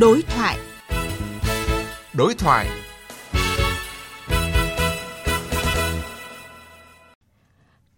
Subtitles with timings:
[0.00, 0.58] Đối thoại.
[2.14, 2.68] Đối thoại.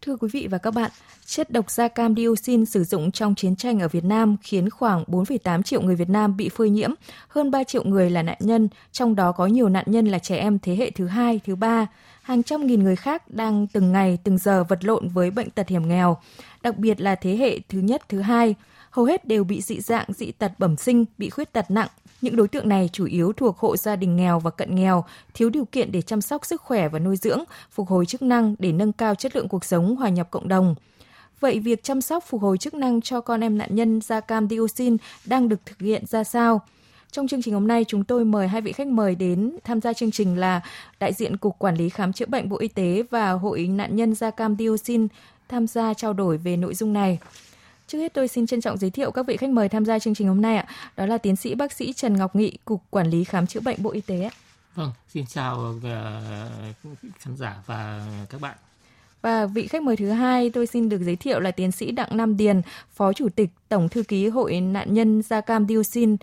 [0.03, 0.91] Thưa quý vị và các bạn,
[1.27, 5.05] chất độc da cam dioxin sử dụng trong chiến tranh ở Việt Nam khiến khoảng
[5.05, 6.91] 4,8 triệu người Việt Nam bị phơi nhiễm,
[7.29, 10.37] hơn 3 triệu người là nạn nhân, trong đó có nhiều nạn nhân là trẻ
[10.37, 11.87] em thế hệ thứ hai, thứ ba.
[12.23, 15.69] Hàng trăm nghìn người khác đang từng ngày, từng giờ vật lộn với bệnh tật
[15.69, 16.17] hiểm nghèo,
[16.63, 18.55] đặc biệt là thế hệ thứ nhất, thứ hai.
[18.99, 21.89] Hầu hết đều bị dị dạng, dị tật bẩm sinh, bị khuyết tật nặng,
[22.21, 25.51] những đối tượng này chủ yếu thuộc hộ gia đình nghèo và cận nghèo, thiếu
[25.51, 28.73] điều kiện để chăm sóc sức khỏe và nuôi dưỡng, phục hồi chức năng để
[28.73, 30.75] nâng cao chất lượng cuộc sống, hòa nhập cộng đồng.
[31.41, 34.49] Vậy việc chăm sóc phục hồi chức năng cho con em nạn nhân da cam
[34.49, 36.61] dioxin đang được thực hiện ra sao?
[37.13, 39.93] Trong chương trình hôm nay, chúng tôi mời hai vị khách mời đến tham gia
[39.93, 40.61] chương trình là
[41.01, 44.15] đại diện Cục Quản lý Khám chữa bệnh Bộ Y tế và Hội nạn nhân
[44.15, 45.09] da cam dioxin
[45.49, 47.19] tham gia trao đổi về nội dung này.
[47.89, 50.15] Trước hết tôi xin trân trọng giới thiệu các vị khách mời tham gia chương
[50.15, 50.67] trình hôm nay ạ.
[50.97, 53.83] Đó là tiến sĩ bác sĩ Trần Ngọc Nghị, Cục Quản lý Khám chữa bệnh
[53.83, 54.31] Bộ Y tế ạ.
[54.75, 55.83] Vâng, xin chào uh,
[57.19, 58.57] khán giả và các bạn.
[59.23, 62.17] Và vị khách mời thứ hai tôi xin được giới thiệu là tiến sĩ Đặng
[62.17, 66.17] Nam Điền, Phó Chủ tịch Tổng Thư ký Hội nạn nhân da cam dioxin.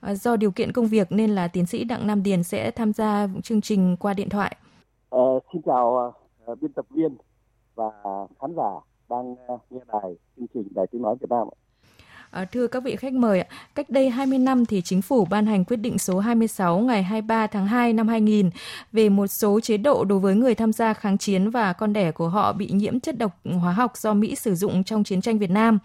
[0.00, 2.92] À, do điều kiện công việc nên là tiến sĩ Đặng Nam Điền sẽ tham
[2.92, 4.56] gia chương trình qua điện thoại.
[5.08, 6.14] Ờ, xin chào
[6.52, 7.16] uh, biên tập viên
[7.74, 7.84] và
[8.40, 11.48] khán giả đang ờ, nghe đài chương trình Đài Tiếng Nói Việt Nam.
[12.32, 13.44] À, thưa các vị khách mời,
[13.74, 17.46] cách đây 20 năm thì chính phủ ban hành quyết định số 26 ngày 23
[17.46, 18.50] tháng 2 năm 2000
[18.92, 22.12] về một số chế độ đối với người tham gia kháng chiến và con đẻ
[22.12, 25.38] của họ bị nhiễm chất độc hóa học do Mỹ sử dụng trong chiến tranh
[25.38, 25.78] Việt Nam.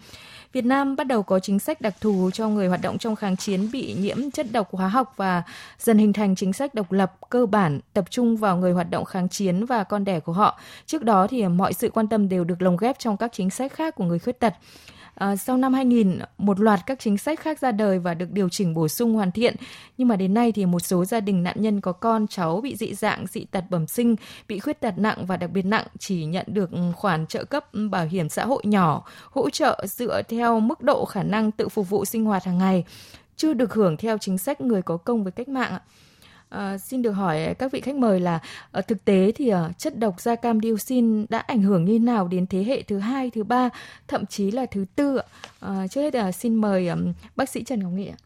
[0.52, 3.36] Việt Nam bắt đầu có chính sách đặc thù cho người hoạt động trong kháng
[3.36, 5.42] chiến bị nhiễm chất độc hóa học và
[5.78, 9.04] dần hình thành chính sách độc lập cơ bản tập trung vào người hoạt động
[9.04, 10.60] kháng chiến và con đẻ của họ.
[10.86, 13.72] Trước đó thì mọi sự quan tâm đều được lồng ghép trong các chính sách
[13.72, 14.54] khác của người khuyết tật.
[15.18, 18.48] À, sau năm 2000, một loạt các chính sách khác ra đời và được điều
[18.48, 19.56] chỉnh bổ sung hoàn thiện.
[19.96, 22.76] Nhưng mà đến nay thì một số gia đình nạn nhân có con cháu bị
[22.76, 24.16] dị dạng, dị tật bẩm sinh,
[24.48, 28.06] bị khuyết tật nặng và đặc biệt nặng chỉ nhận được khoản trợ cấp bảo
[28.06, 32.04] hiểm xã hội nhỏ, hỗ trợ dựa theo mức độ khả năng tự phục vụ
[32.04, 32.84] sinh hoạt hàng ngày,
[33.36, 35.80] chưa được hưởng theo chính sách người có công với cách mạng ạ.
[36.48, 38.38] À, xin được hỏi các vị khách mời là
[38.72, 42.28] à, thực tế thì à, chất độc da cam dioxin đã ảnh hưởng như nào
[42.28, 43.68] đến thế hệ thứ hai, thứ ba,
[44.08, 45.18] thậm chí là thứ tư
[45.60, 46.96] À, trước hết là xin mời à,
[47.36, 48.16] bác sĩ Trần Ngọc Nghị ạ.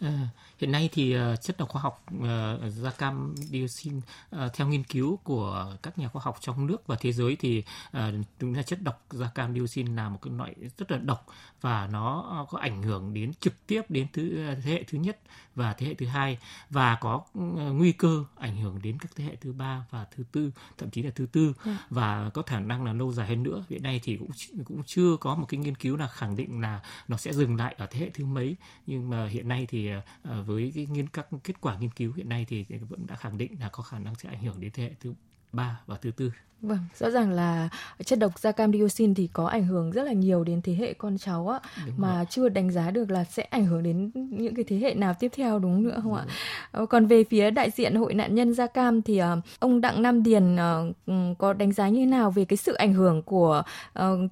[0.00, 4.68] À, hiện nay thì uh, chất độc khoa học uh, da cam dioxin uh, theo
[4.68, 7.62] nghiên cứu của các nhà khoa học trong nước và thế giới thì
[7.96, 8.02] uh,
[8.40, 11.26] đúng là chất độc da cam dioxin là một cái loại rất là độc
[11.60, 15.18] và nó có ảnh hưởng đến trực tiếp đến thứ thế hệ thứ nhất
[15.54, 16.38] và thế hệ thứ hai.
[16.70, 17.32] Và có uh,
[17.72, 21.02] nguy cơ ảnh hưởng đến các thế hệ thứ ba và thứ tư thậm chí
[21.02, 21.52] là thứ tư.
[21.64, 21.70] Ừ.
[21.90, 23.64] và có khả năng là lâu dài hơn nữa.
[23.70, 24.30] Hiện nay thì cũng
[24.64, 27.74] cũng chưa có một cái nghiên cứu nào khẳng định là nó sẽ dừng lại
[27.78, 28.56] ở thế hệ thứ mấy.
[28.86, 30.02] Nhưng mà hiện nay thì uh,
[30.46, 33.56] với cái nghiên các kết quả nghiên cứu hiện nay thì vẫn đã khẳng định
[33.60, 35.14] là có khả năng sẽ ảnh hưởng đến thế hệ thứ
[35.52, 36.30] ba và thứ tư
[36.62, 37.68] Vâng, rõ ràng là
[38.04, 40.92] chất độc da cam dioxin thì có ảnh hưởng rất là nhiều đến thế hệ
[40.92, 42.26] con cháu á đúng mà rồi.
[42.30, 45.32] chưa đánh giá được là sẽ ảnh hưởng đến những cái thế hệ nào tiếp
[45.36, 46.14] theo đúng nữa không đúng.
[46.14, 46.26] ạ?
[46.72, 49.26] Ờ, còn về phía đại diện hội nạn nhân da cam thì uh,
[49.60, 52.94] ông Đặng Nam Điền uh, có đánh giá như thế nào về cái sự ảnh
[52.94, 53.62] hưởng của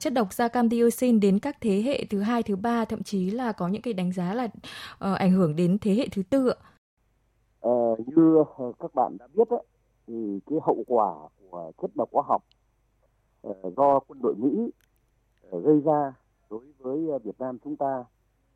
[0.00, 3.30] chất độc da cam dioxin đến các thế hệ thứ hai, thứ ba thậm chí
[3.30, 4.48] là có những cái đánh giá là
[5.00, 6.56] ảnh hưởng đến thế hệ thứ tư ạ?
[7.60, 7.70] Ờ,
[8.06, 8.44] như
[8.80, 9.62] các bạn đã biết ấy,
[10.06, 11.14] thì cái hậu quả
[11.50, 12.42] của chất độc hóa học
[13.42, 14.70] ờ, do quân đội Mỹ
[15.50, 16.14] ờ, gây ra
[16.50, 18.04] đối với ờ, Việt Nam chúng ta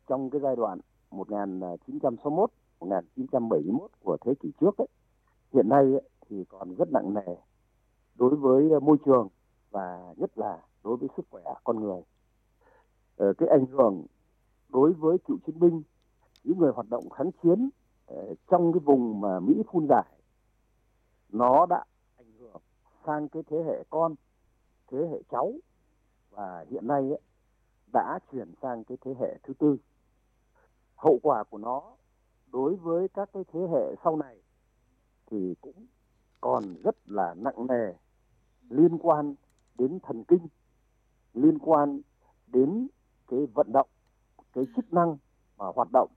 [0.07, 0.79] trong cái giai đoạn
[1.11, 4.87] 1961 1971 của thế kỷ trước ấy,
[5.53, 7.35] hiện nay ấy, thì còn rất nặng nề
[8.15, 9.27] đối với môi trường
[9.71, 12.01] và nhất là đối với sức khỏe con người.
[13.37, 14.05] Cái ảnh hưởng
[14.69, 15.81] đối với cựu chiến binh,
[16.43, 17.69] những người hoạt động kháng chiến
[18.51, 20.05] trong cái vùng mà Mỹ phun giải
[21.31, 21.83] nó đã
[22.17, 22.61] ảnh hưởng
[23.05, 24.15] sang cái thế hệ con
[24.91, 25.53] thế hệ cháu.
[26.29, 27.21] Và hiện nay ấy,
[27.93, 29.77] đã chuyển sang cái thế hệ thứ tư.
[30.95, 31.95] Hậu quả của nó
[32.51, 34.41] đối với các cái thế hệ sau này
[35.25, 35.85] thì cũng
[36.41, 37.93] còn rất là nặng nề
[38.69, 39.35] liên quan
[39.77, 40.47] đến thần kinh
[41.33, 42.01] liên quan
[42.47, 42.87] đến
[43.27, 43.87] cái vận động
[44.53, 45.17] cái chức năng
[45.57, 46.09] và hoạt động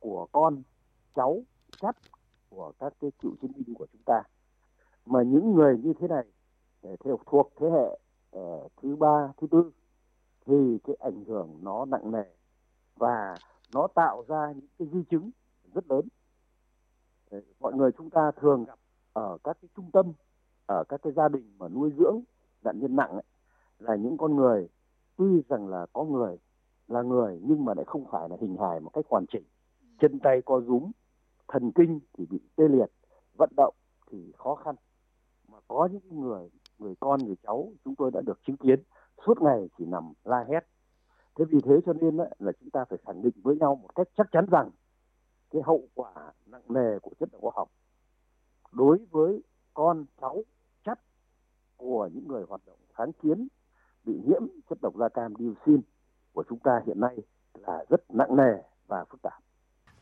[0.00, 0.62] của con
[1.14, 1.42] cháu
[1.80, 1.96] chắt
[2.50, 4.22] của các cái cựu chiến binh của chúng ta
[5.06, 6.24] mà những người như thế này
[7.04, 7.98] theo thuộc thế hệ
[8.38, 9.70] uh, thứ ba thứ tư
[10.46, 12.24] thì cái ảnh hưởng nó nặng nề
[12.96, 13.34] và
[13.74, 15.30] nó tạo ra những cái di chứng
[15.74, 16.08] rất lớn.
[17.30, 18.78] Ờ, mọi người chúng ta thường gặp
[19.12, 20.12] ở các cái trung tâm
[20.66, 22.20] ở các cái gia đình mà nuôi dưỡng
[22.64, 23.24] nạn nhân nặng ấy,
[23.78, 24.68] là những con người
[25.16, 26.38] tuy rằng là có người
[26.88, 29.44] là người nhưng mà lại không phải là hình hài một cách hoàn chỉnh.
[29.98, 30.90] Chân tay co rúm
[31.48, 32.90] thần kinh thì bị tê liệt
[33.36, 33.74] vận động
[34.10, 34.74] thì khó khăn
[35.68, 36.48] có những người
[36.78, 38.82] người con, người cháu chúng tôi đã được chứng kiến,
[39.26, 40.66] suốt ngày chỉ nằm la hét
[41.36, 44.08] thế vì thế cho nên là chúng ta phải khẳng định với nhau một cách
[44.16, 44.70] chắc chắn rằng
[45.50, 47.68] cái hậu quả nặng nề của chất độc hóa học
[48.72, 49.42] đối với
[49.74, 50.42] con cháu
[50.84, 50.98] chất
[51.76, 53.48] của những người hoạt động kháng chiến
[54.04, 55.80] bị nhiễm chất độc da cam dioxin
[56.32, 57.16] của chúng ta hiện nay
[57.54, 59.42] là rất nặng nề và phức tạp.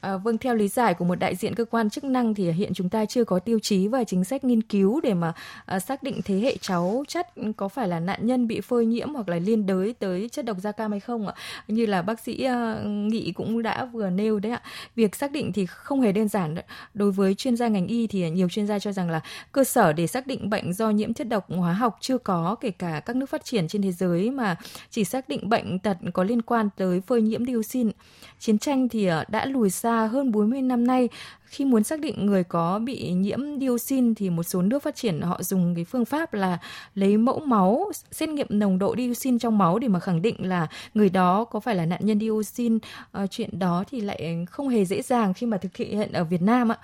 [0.04, 2.74] À, vâng, theo lý giải của một đại diện cơ quan chức năng thì hiện
[2.74, 5.32] chúng ta chưa có tiêu chí và chính sách nghiên cứu để mà
[5.66, 9.14] à, xác định thế hệ cháu chất có phải là nạn nhân bị phơi nhiễm
[9.14, 11.34] hoặc là liên đới tới chất độc da cam hay không ạ?
[11.68, 14.62] Như là bác sĩ à, Nghị cũng đã vừa nêu đấy ạ.
[14.96, 16.54] Việc xác định thì không hề đơn giản.
[16.94, 19.20] Đối với chuyên gia ngành y thì nhiều chuyên gia cho rằng là
[19.52, 22.70] cơ sở để xác định bệnh do nhiễm chất độc hóa học chưa có kể
[22.70, 24.56] cả các nước phát triển trên thế giới mà
[24.90, 27.90] chỉ xác định bệnh tật có liên quan tới phơi nhiễm dioxin.
[28.38, 31.08] Chiến tranh thì à, đã lùi xa hơn 40 năm nay
[31.54, 35.20] khi muốn xác định người có bị nhiễm dioxin thì một số nước phát triển
[35.20, 36.58] họ dùng cái phương pháp là
[36.94, 40.66] lấy mẫu máu xét nghiệm nồng độ dioxin trong máu để mà khẳng định là
[40.94, 42.78] người đó có phải là nạn nhân dioxin.
[43.12, 46.42] À, chuyện đó thì lại không hề dễ dàng khi mà thực hiện ở Việt
[46.42, 46.78] Nam ạ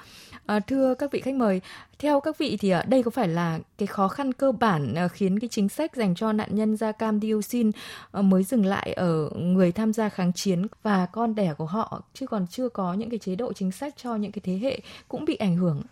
[0.47, 1.61] à, thưa các vị khách mời
[1.99, 5.09] theo các vị thì ờ, đây có phải là cái khó khăn cơ bản ờ,
[5.09, 7.71] khiến cái chính sách dành cho nạn nhân da cam dioxin
[8.13, 12.27] mới dừng lại ở người tham gia kháng chiến và con đẻ của họ chứ
[12.27, 15.25] còn chưa có những cái chế độ chính sách cho những cái thế hệ cũng
[15.25, 15.83] bị ảnh hưởng.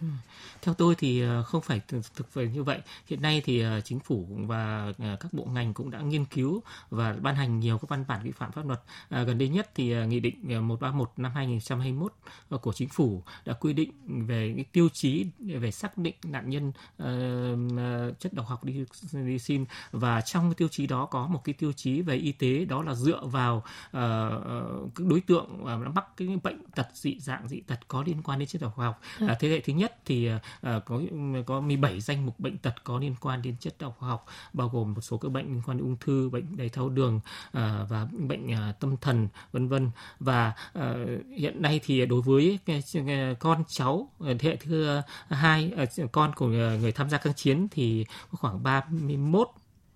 [0.00, 0.06] Ừ.
[0.62, 2.80] Theo tôi thì ờ, không phải thực về như vậy.
[3.06, 6.62] Hiện nay thì ờ, chính phủ và ờ, các bộ ngành cũng đã nghiên cứu
[6.90, 8.80] và ban hành nhiều các văn bản vi phạm pháp luật.
[9.08, 12.12] À, gần đây nhất thì nghị định 131 năm 2021
[12.62, 13.92] của chính phủ đã quy định
[14.26, 18.62] về cái tiêu chí về xác định nạn nhân uh, chất độc học
[19.00, 22.64] dioxin và trong cái tiêu chí đó có một cái tiêu chí về y tế
[22.64, 23.92] đó là dựa vào uh,
[24.94, 28.38] các đối tượng uh, mắc cái bệnh tật dị dạng dị tật có liên quan
[28.38, 29.00] đến chất độc học.
[29.18, 30.30] À, thế hệ thứ nhất thì
[30.60, 31.00] à, có
[31.46, 34.94] có 17 danh mục bệnh tật có liên quan đến chất độc học bao gồm
[34.94, 37.20] một số các bệnh liên quan đến ung thư, bệnh đái tháo đường
[37.52, 39.90] ờ, và bệnh ờ, tâm thần vân vân.
[40.20, 40.52] Và
[41.36, 42.58] hiện nay thì đối với
[43.38, 45.72] con cháu thế hệ thứ hai
[46.12, 49.48] con của người tham gia kháng chiến thì khoảng 31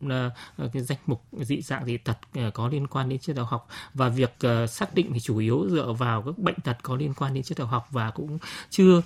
[0.09, 0.31] Ờ,
[0.73, 3.69] cái danh mục dị dạng dị tật ờ, có liên quan đến chất độc học.
[3.95, 7.15] Và việc ờ, xác định thì chủ yếu dựa vào các bệnh tật có liên
[7.15, 8.39] quan đến chất độc học và cũng
[8.71, 9.03] chưa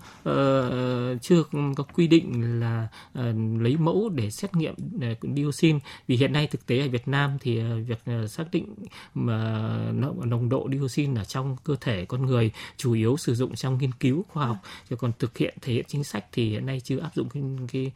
[1.23, 1.43] chưa
[1.77, 2.89] có quy định là
[3.61, 4.75] lấy mẫu để xét nghiệm
[5.37, 5.79] dioxin.
[6.07, 8.75] Vì hiện nay thực tế ở Việt Nam thì việc xác định
[9.15, 9.69] mà
[10.25, 13.93] nồng độ dioxin ở trong cơ thể con người chủ yếu sử dụng trong nghiên
[13.93, 14.57] cứu khoa học.
[14.91, 17.43] Chứ còn thực hiện thể hiện chính sách thì hiện nay chưa áp dụng cái,
[17.73, 17.93] cái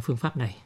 [0.00, 0.56] phương pháp này.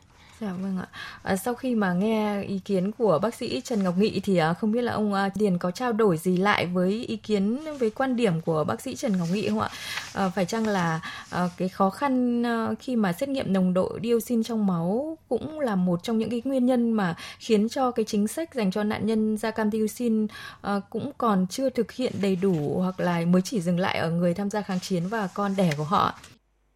[0.42, 0.86] Dạ vâng ạ.
[1.22, 4.54] À, sau khi mà nghe ý kiến của bác sĩ Trần Ngọc Nghị thì à,
[4.54, 7.90] không biết là ông à, Điền có trao đổi gì lại với ý kiến với
[7.90, 9.68] quan điểm của bác sĩ Trần Ngọc Nghị không ạ?
[10.14, 11.00] À, phải chăng là
[11.30, 15.60] à, cái khó khăn à, khi mà xét nghiệm nồng độ dioxin trong máu cũng
[15.60, 18.82] là một trong những cái nguyên nhân mà khiến cho cái chính sách dành cho
[18.84, 20.26] nạn nhân da cam dioxin
[20.60, 24.10] à, cũng còn chưa thực hiện đầy đủ hoặc là mới chỉ dừng lại ở
[24.10, 26.14] người tham gia kháng chiến và con đẻ của họ?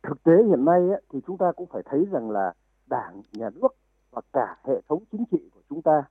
[0.08, 0.80] Thực tế hiện nay
[1.12, 2.52] thì chúng ta cũng phải thấy rằng là
[2.86, 3.68] đảng, nhà nước
[4.10, 6.02] và cả hệ thống chính trị của chúng ta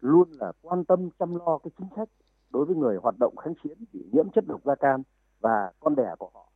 [0.00, 2.08] luôn là quan tâm chăm lo cái chính sách
[2.50, 5.02] đối với người hoạt động kháng chiến bị nhiễm chất độc da cam
[5.40, 6.52] và con đẻ của họ.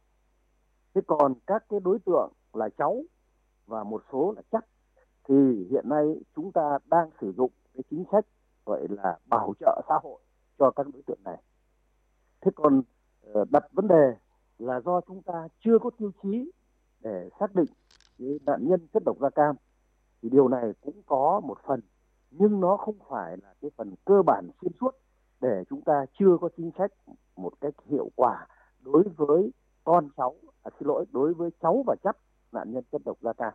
[0.95, 3.03] Thế còn các cái đối tượng là cháu
[3.67, 4.65] và một số là chắc,
[5.29, 6.05] thì hiện nay
[6.37, 8.25] chúng ta đang sử dụng cái chính sách
[8.67, 10.21] gọi là bảo trợ xã hội
[10.59, 11.43] cho các đối tượng này.
[12.41, 12.83] Thế còn
[13.23, 14.15] ờ, đặt vấn đề
[14.59, 16.51] là do chúng ta chưa có tiêu chí
[17.01, 17.69] để xác định
[18.19, 19.57] cái nạn nhân chất độc da cam
[20.23, 21.81] thì điều này cũng có một phần
[22.31, 24.91] nhưng nó không phải là cái phần cơ bản xuyên suốt
[25.41, 26.91] để chúng ta chưa có chính sách
[27.37, 28.47] một cách hiệu quả
[28.81, 29.51] đối với
[29.85, 32.17] con cháu à, xin lỗi đối với cháu và chắc
[32.53, 33.53] nạn nhân chất độc da cam.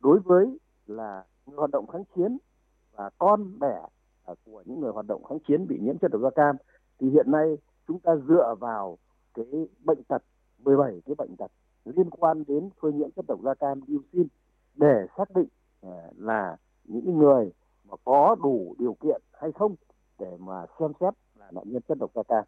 [0.00, 2.38] Đối với là người hoạt động kháng chiến
[2.92, 3.82] và con đẻ
[4.24, 6.56] à, của những người hoạt động kháng chiến bị nhiễm chất độc da cam
[6.98, 7.56] thì hiện nay
[7.88, 8.98] chúng ta dựa vào
[9.34, 10.22] cái bệnh tật
[10.58, 11.50] 17 cái bệnh tật
[11.92, 14.26] liên quan đến phơi nhiễm chất độc da cam dioxin
[14.74, 15.48] để xác định
[15.80, 17.52] ờ, là những người
[17.88, 19.74] mà có đủ điều kiện hay không
[20.18, 22.44] để mà xem xét là nạn nhân chất độc da cam.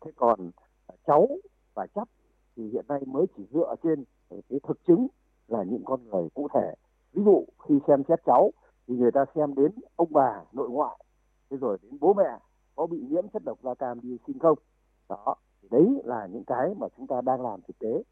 [0.00, 0.50] Thế còn
[0.86, 1.28] ờ, cháu
[1.74, 2.08] và chấp
[2.56, 5.06] thì hiện nay mới chỉ dựa trên cái thực chứng
[5.48, 6.74] là những con người cụ thể.
[7.12, 8.50] Ví dụ khi xem xét cháu
[8.86, 10.98] thì người ta xem đến ông bà nội ngoại,
[11.50, 12.38] thế rồi đến bố mẹ
[12.76, 14.58] có bị nhiễm chất độc da cam dioxin không.
[15.08, 15.34] Đó,
[15.70, 18.02] đấy là những cái mà chúng ta đang làm thực tế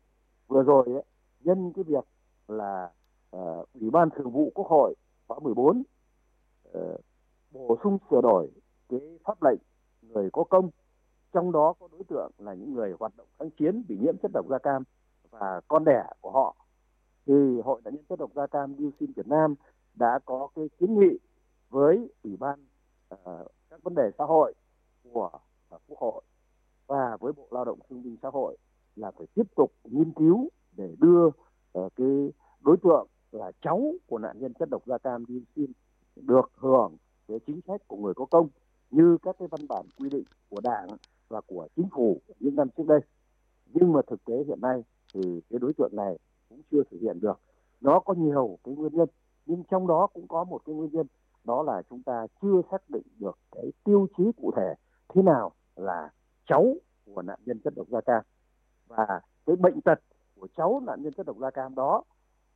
[0.49, 1.03] vừa rồi ấy,
[1.41, 2.05] nhân cái việc
[2.49, 2.91] là
[3.37, 4.95] uh, ủy ban thường vụ quốc hội
[5.29, 5.85] khóa 14 uh,
[6.73, 6.97] ờ,
[7.51, 8.51] bổ sung sửa đổi
[8.89, 9.59] cái pháp lệnh
[10.03, 10.71] người có công
[11.33, 14.31] trong đó có đối tượng là những người hoạt động kháng chiến bị nhiễm chất
[14.35, 14.83] độc da cam
[15.31, 16.57] và con đẻ của họ.
[17.27, 19.55] Thì hội nạn nhân chất độc da cam dioxin Việt Nam
[19.95, 21.19] đã có cái kiến nghị
[21.71, 22.67] với ủy ban
[23.15, 23.19] uh,
[23.71, 24.55] các vấn đề xã hội
[25.13, 25.31] của
[25.75, 26.23] uh, quốc hội
[26.87, 28.57] và với bộ lao động thương binh xã hội
[28.97, 34.19] là phải tiếp tục nghiên cứu để đưa uh, cái đối tượng là cháu của
[34.19, 35.73] nạn nhân chất độc da cam dioxin
[36.17, 36.97] được hưởng
[37.29, 38.49] cái chính sách của người có công
[38.91, 40.89] như các cái văn bản quy định của đảng
[41.29, 43.01] và của chính phủ những năm trước đây.
[43.67, 44.83] Nhưng mà thực tế hiện nay
[45.15, 47.41] thì cái đối tượng này cũng chưa thực hiện được.
[47.81, 49.09] Nó có nhiều cái nguyên nhân
[49.47, 51.07] nhưng trong đó cũng có một cái nguyên nhân
[51.45, 54.75] đó là chúng ta chưa xác định được cái tiêu chí cụ thể
[55.09, 56.11] thế nào là
[56.47, 56.75] cháu
[57.05, 58.23] của nạn nhân chất độc da cam
[58.89, 59.99] và cái bệnh tật
[60.41, 62.03] của cháu nạn nhân chất độc da cam đó,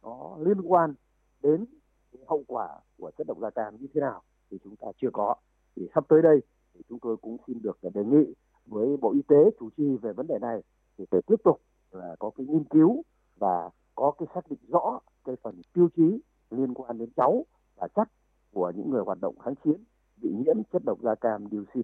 [0.03, 0.95] nó liên quan
[1.43, 1.65] đến
[2.13, 2.69] cái hậu quả
[2.99, 5.35] của chất độc da cam như thế nào thì chúng ta chưa có
[5.77, 6.41] thì sắp tới đây
[6.75, 8.35] thì chúng tôi cũng xin được đề nghị
[8.67, 10.63] với bộ y tế chủ trì về vấn đề này
[10.99, 11.61] thì phải tiếp tục
[11.91, 13.03] là có cái nghiên cứu
[13.37, 16.21] và có cái xác định rõ cái phần tiêu chí
[16.51, 17.45] liên quan đến cháu
[17.77, 18.09] và chắc
[18.53, 19.85] của những người hoạt động kháng chiến
[20.23, 21.83] bị nhiễm chất độc da cam dioxin.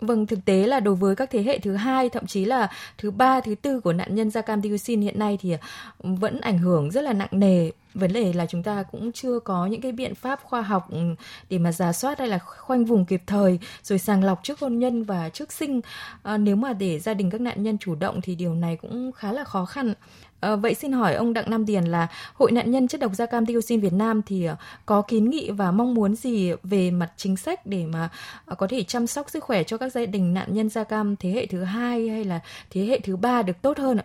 [0.00, 3.10] Vâng, thực tế là đối với các thế hệ thứ hai, thậm chí là thứ
[3.10, 5.52] ba, thứ tư của nạn nhân da cam dioxin hiện nay thì
[5.98, 7.70] ừ, vẫn ảnh hưởng rất là nặng nề.
[7.98, 10.98] Vấn đề là chúng ta cũng chưa có những cái biện pháp khoa học ừ,
[11.50, 14.78] để mà giả soát hay là khoanh vùng kịp thời, rồi sàng lọc trước hôn
[14.78, 15.80] nhân và trước sinh.
[16.22, 19.12] À, nếu mà để gia đình các nạn nhân chủ động thì điều này cũng
[19.12, 19.94] khá là khó khăn.
[20.40, 23.26] À, vậy xin hỏi ông Đặng Nam Điền là Hội nạn nhân chất độc da
[23.26, 27.12] cam dioxin Việt Nam thì ờ, có kiến nghị và mong muốn gì về mặt
[27.16, 28.08] chính sách để mà
[28.58, 31.30] có thể chăm sóc sức khỏe cho các gia đình nạn nhân da cam thế
[31.30, 32.40] hệ thứ hai hay là
[32.70, 34.04] thế hệ thứ ba được tốt hơn ạ?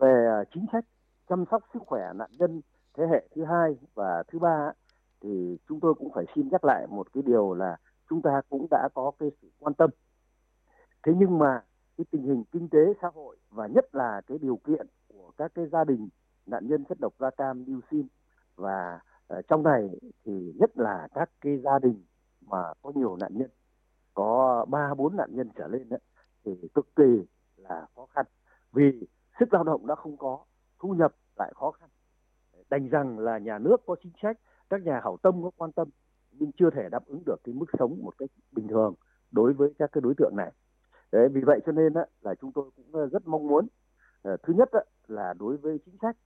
[0.00, 0.14] Về
[0.54, 0.84] chính sách
[1.28, 2.60] chăm sóc sức khỏe nạn nhân
[2.94, 4.72] thế hệ thứ hai và thứ ba
[5.20, 7.76] thì chúng tôi cũng phải xin nhắc lại một cái điều là
[8.10, 9.90] chúng ta cũng đã có cái sự quan tâm.
[11.06, 11.62] Thế nhưng mà
[11.96, 15.52] cái tình hình kinh tế xã hội và nhất là cái điều kiện của các
[15.54, 16.08] cái gia đình
[16.46, 18.06] nạn nhân chất độc da cam dioxin
[18.56, 19.00] và
[19.38, 19.88] uh, trong này
[20.24, 22.04] thì nhất là các cái gia đình
[22.46, 23.50] mà có nhiều nạn nhân
[24.14, 25.96] có ba bốn nạn nhân trở lên đó,
[26.44, 27.24] thì cực kỳ
[27.56, 28.26] là khó khăn
[28.72, 29.06] vì
[29.40, 30.44] sức lao động đã không có
[30.78, 31.88] thu nhập lại khó khăn
[32.70, 34.38] đành rằng là nhà nước có chính sách
[34.70, 35.88] các nhà hảo tâm có quan tâm
[36.32, 38.94] nhưng chưa thể đáp ứng được cái mức sống một cách bình thường
[39.30, 40.52] đối với các cái đối tượng này.
[41.12, 43.66] Đấy, vì vậy cho nên á, là chúng tôi cũng ờ, rất mong muốn
[44.22, 46.16] à, thứ nhất á, là đối với chính sách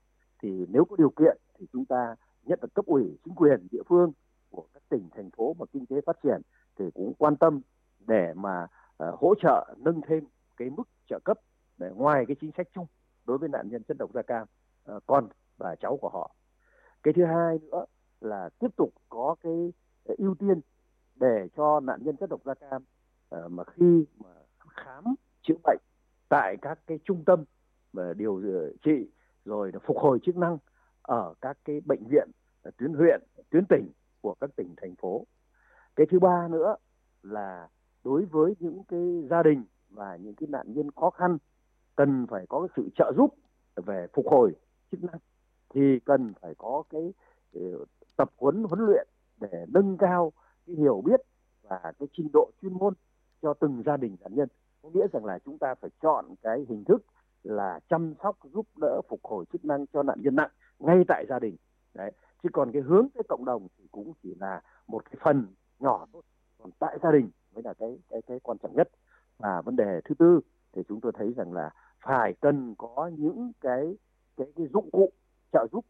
[0.42, 3.82] thì nếu có điều kiện thì chúng ta nhất là cấp ủy chính quyền địa
[3.88, 4.12] phương
[4.50, 6.42] của các tỉnh thành phố mà kinh tế phát triển
[6.78, 7.60] thì cũng quan tâm
[8.06, 8.66] để mà
[8.98, 10.24] à, hỗ trợ nâng thêm
[10.56, 11.38] cái mức trợ cấp
[11.78, 12.86] để ngoài cái chính sách chung
[13.26, 14.46] đối với nạn nhân chất độc da cam.
[14.84, 15.28] À, còn
[15.58, 16.34] và cháu của họ.
[17.02, 17.84] Cái thứ hai nữa
[18.20, 19.72] là tiếp tục có cái
[20.04, 20.60] ờ, ưu tiên
[21.14, 22.82] để cho nạn nhân chất độc da cam
[23.34, 24.30] uh, mà khi mà
[24.68, 25.04] khám
[25.42, 25.78] chữa bệnh
[26.28, 27.44] tại các cái trung tâm
[27.92, 28.42] mà điều
[28.82, 29.10] trị
[29.44, 30.58] rồi phục hồi chức năng
[31.02, 32.28] ở các cái bệnh viện
[32.76, 35.26] tuyến huyện tuyến tỉnh của các tỉnh thành phố.
[35.96, 36.76] Cái thứ ba nữa
[37.22, 37.68] là
[38.04, 41.38] đối với những cái gia đình và những cái nạn nhân khó khăn
[41.96, 43.34] cần phải có cái sự trợ giúp
[43.76, 44.52] về phục hồi
[44.90, 45.18] chức năng
[45.74, 47.12] thì cần phải có cái
[47.54, 47.84] ờ,
[48.16, 49.08] tập huấn huấn luyện
[49.40, 50.32] để nâng cao
[50.66, 51.20] cái hiểu biết
[51.62, 52.94] và cái trình độ chuyên môn
[53.42, 54.48] cho từng gia đình nạn nhân.
[54.82, 57.02] Có nghĩa rằng là chúng ta phải chọn cái hình thức
[57.42, 61.24] là chăm sóc, giúp đỡ, phục hồi chức năng cho nạn nhân nặng ngay tại
[61.28, 61.56] gia đình.
[61.94, 65.46] Đấy, chứ còn cái hướng tới cộng đồng thì cũng chỉ là một cái phần
[65.78, 66.22] nhỏ thôi,
[66.58, 68.88] còn tại gia đình mới là cái cái cái quan trọng nhất.
[69.38, 70.40] Và vấn đề thứ tư
[70.72, 71.70] thì chúng tôi thấy rằng là
[72.00, 73.96] phải cần có những cái
[74.36, 75.12] cái cái dụng cụ
[75.52, 75.84] trợ giúp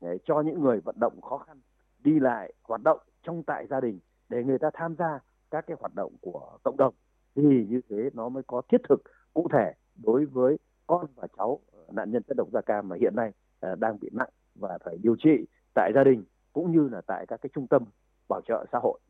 [0.00, 1.60] để cho những người vận động khó khăn
[1.98, 5.76] đi lại, hoạt động trong tại gia đình để người ta tham gia các cái
[5.80, 6.94] hoạt động của cộng đồng
[7.34, 9.02] thì như thế nó mới có thiết thực,
[9.34, 9.72] cụ thể
[10.04, 13.32] đối với con và cháu ờ, nạn nhân chất độc da cam mà hiện nay
[13.60, 17.26] ờ, đang bị nặng và phải điều trị tại gia đình cũng như là tại
[17.26, 17.84] các cái trung tâm
[18.28, 19.00] bảo trợ xã hội.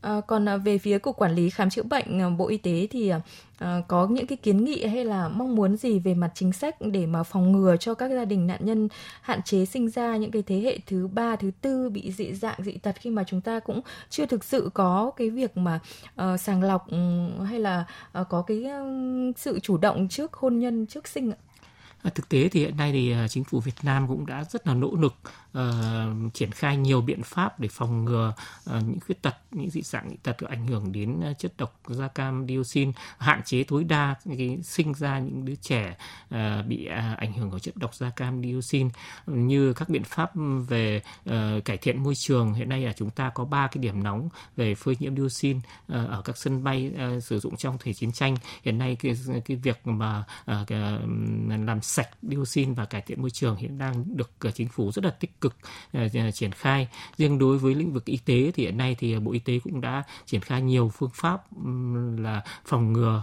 [0.00, 2.86] Ờ, à, còn về phía cục quản lý khám chữa bệnh à, bộ y tế
[2.90, 3.20] thì à,
[3.58, 6.76] à, có những cái kiến nghị hay là mong muốn gì về mặt chính sách
[6.80, 8.88] để mà phòng ngừa cho các gia đình nạn nhân
[9.22, 12.58] hạn chế sinh ra những cái thế hệ thứ ba thứ tư bị dị dạng
[12.62, 15.80] dị tật khi mà chúng ta cũng chưa thực sự có cái việc mà
[16.16, 18.64] à, sàng lọc ừ, hay là à, có cái
[19.36, 21.47] sự chủ động trước hôn nhân trước sinh ạ?
[22.02, 24.66] À, thực tế thì hiện nay thì à, chính phủ Việt Nam cũng đã rất
[24.66, 25.14] là nỗ lực
[25.58, 28.34] uh, triển khai nhiều biện pháp để phòng ngừa
[28.70, 31.80] uh, những khuyết tật, những dị dạng dị tật ảnh hưởng đến à, chất độc
[31.88, 35.96] da cam dioxin, hạn chế tối đa cái sinh ra những đứa trẻ
[36.34, 38.88] uh, bị uh, ảnh hưởng của chất độc da cam dioxin
[39.26, 40.30] như các biện pháp
[40.68, 42.54] về uh, cải thiện môi trường.
[42.54, 45.62] Hiện nay là chúng ta có ba cái điểm nóng về phơi nhiễm dioxin uh,
[45.88, 48.36] ở các sân bay uh, sử dụng trong thời chiến tranh.
[48.62, 50.70] Hiện nay cái cái việc mà uh,
[51.66, 55.04] làm sạch dioxin và cải thiện môi trường hiện đang được uh, chính phủ rất
[55.04, 55.56] là tích cực
[55.98, 56.88] uh, triển khai.
[57.16, 59.80] Riêng đối với lĩnh vực y tế thì hiện nay thì Bộ Y tế cũng
[59.80, 61.42] đã triển khai nhiều phương pháp
[62.18, 63.22] là phòng ngừa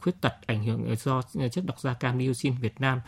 [0.00, 3.00] khuyết tật ảnh hưởng do chất độc da cam dioxin Việt Nam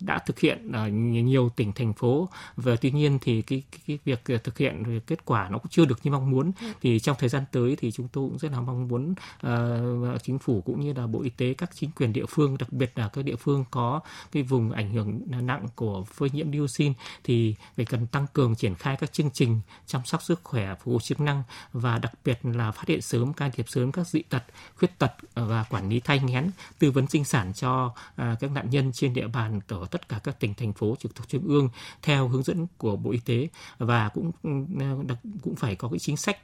[0.00, 2.28] đã thực hiện ở nhiều tỉnh thành phố.
[2.56, 5.84] Và tuy nhiên thì cái, cái, cái việc thực hiện kết quả nó cũng chưa
[5.84, 6.52] được như mong muốn.
[6.80, 9.14] Thì trong thời gian tới thì chúng tôi cũng rất là mong muốn
[9.46, 12.72] uh, chính phủ cũng như là bộ y tế các chính quyền địa phương đặc
[12.72, 13.83] biệt là các địa phương có
[14.32, 16.92] cái vùng ảnh hưởng nặng của phơi nhiễm dioxin
[17.24, 20.84] thì phải cần tăng cường triển khai các chương trình chăm sóc sức khỏe phục
[20.84, 24.22] vụ chức năng và đặc biệt là phát hiện sớm can thiệp sớm các dị
[24.22, 24.42] tật
[24.76, 28.70] khuyết tật và quản lý thai nghén tư vấn sinh sản cho à, các nạn
[28.70, 31.68] nhân trên địa bàn ở tất cả các tỉnh thành phố trực thuộc trung ương
[32.02, 33.48] theo hướng dẫn của bộ y tế.
[33.78, 34.32] Và cũng
[34.80, 36.38] à, đặc, cũng phải có cái chính sách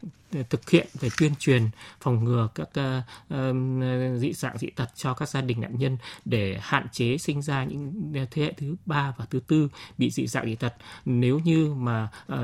[0.50, 1.62] thực hiện về tuyên truyền
[2.00, 6.58] phòng ngừa các uh, dị dạng dị tật cho các gia đình nạn nhân để
[6.62, 9.68] hạn chế sinh ra những thế hệ thứ ba và thứ tư
[9.98, 10.74] bị dị dạng dị tật.
[11.04, 12.38] Nếu như mà uh,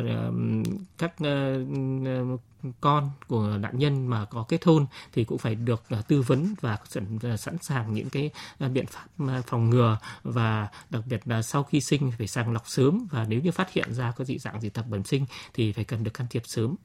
[0.99, 2.41] các uh,
[2.81, 6.55] con của nạn nhân mà có kết hôn thì cũng phải được à, tư vấn
[6.61, 9.07] và sẵn, à, sẵn sàng những cái à, biện pháp
[9.47, 13.41] phòng ngừa và đặc biệt là sau khi sinh phải sàng lọc sớm và nếu
[13.41, 16.15] như phát hiện ra có dị dạng dị tật bẩm sinh thì phải cần được
[16.15, 16.77] can thiệp sớm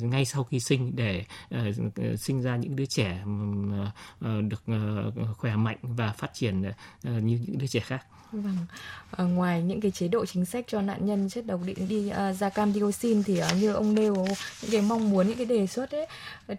[0.00, 1.24] ngay sau khi sinh để
[2.18, 3.24] sinh ra những đứa trẻ
[4.20, 4.62] được
[5.38, 6.62] khỏe mạnh và phát triển
[7.02, 8.06] như những đứa trẻ khác.
[8.32, 8.56] Vâng.
[9.10, 12.10] À, ngoài những cái chế độ chính sách cho nạn nhân chất độc điện đi
[12.10, 14.14] uh, da cam dioxin thì uh, như ông nêu
[14.62, 16.06] những cái mong muốn những cái đề xuất ấy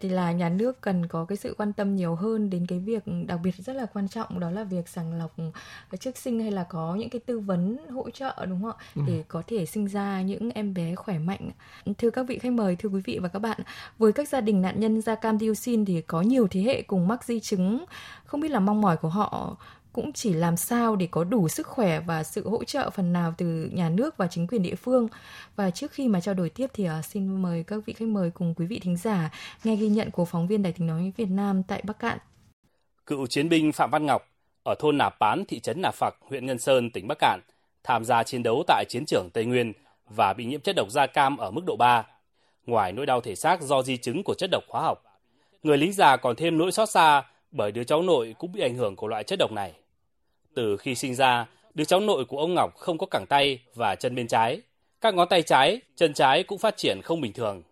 [0.01, 3.03] thì là nhà nước cần có cái sự quan tâm nhiều hơn đến cái việc
[3.27, 5.35] đặc biệt rất là quan trọng đó là việc sàng lọc
[5.99, 9.01] trước sinh hay là có những cái tư vấn hỗ trợ đúng không ạ ừ.
[9.07, 11.51] để có thể sinh ra những em bé khỏe mạnh.
[11.97, 13.59] Thưa các vị khách mời, thưa quý vị và các bạn,
[13.97, 17.07] với các gia đình nạn nhân da cam dioxin thì có nhiều thế hệ cùng
[17.07, 17.85] mắc di chứng
[18.25, 19.57] không biết là mong mỏi của họ
[19.93, 23.33] cũng chỉ làm sao để có đủ sức khỏe và sự hỗ trợ phần nào
[23.37, 25.07] từ nhà nước và chính quyền địa phương.
[25.55, 28.31] Và trước khi mà trao đổi tiếp thì uh, xin mời các vị khách mời
[28.31, 29.31] cùng quý vị thính giả
[29.63, 32.17] nghe ghi nhận của phóng viên Đài tiếng nói Việt Nam tại Bắc Cạn.
[33.05, 34.27] Cựu chiến binh Phạm Văn Ngọc
[34.63, 37.39] ở thôn Nà Pán, thị trấn Nà Phạc, huyện Ngân Sơn, tỉnh Bắc Cạn
[37.83, 39.73] tham gia chiến đấu tại chiến trường Tây Nguyên
[40.09, 42.03] và bị nhiễm chất độc da cam ở mức độ 3.
[42.65, 44.97] Ngoài nỗi đau thể xác do di chứng của chất độc hóa học,
[45.63, 48.75] người lính già còn thêm nỗi xót xa bởi đứa cháu nội cũng bị ảnh
[48.75, 49.73] hưởng của loại chất độc này.
[50.55, 53.95] Từ khi sinh ra, đứa cháu nội của ông Ngọc không có cẳng tay và
[53.95, 54.61] chân bên trái.
[55.01, 57.63] Các ngón tay trái, chân trái cũng phát triển không bình thường.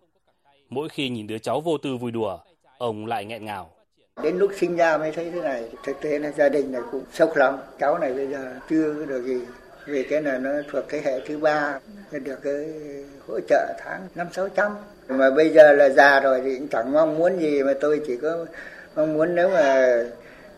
[0.69, 2.39] Mỗi khi nhìn đứa cháu vô tư vui đùa,
[2.77, 3.69] ông lại nghẹn ngào.
[4.23, 7.03] Đến lúc sinh ra mới thấy thế này, thực tế là gia đình này cũng
[7.13, 7.57] sốc lắm.
[7.79, 9.39] Cháu này bây giờ chưa được gì,
[9.85, 11.79] vì cái này nó thuộc thế hệ thứ ba,
[12.11, 12.65] được cái
[13.27, 14.71] hỗ trợ tháng năm sáu trăm.
[15.07, 18.17] Mà bây giờ là già rồi thì cũng chẳng mong muốn gì mà tôi chỉ
[18.21, 18.45] có
[18.95, 19.97] mong muốn nếu mà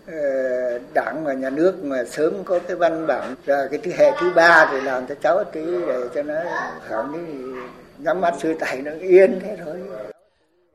[0.08, 4.12] Ờ, đảng và nhà nước mà sớm có cái văn bản ra cái thứ hệ
[4.20, 6.36] thứ ba thì làm cho cháu tí để cho nó
[6.90, 7.22] hẳn cái
[7.98, 9.76] nhắm mắt xuôi tay nó yên thế thôi.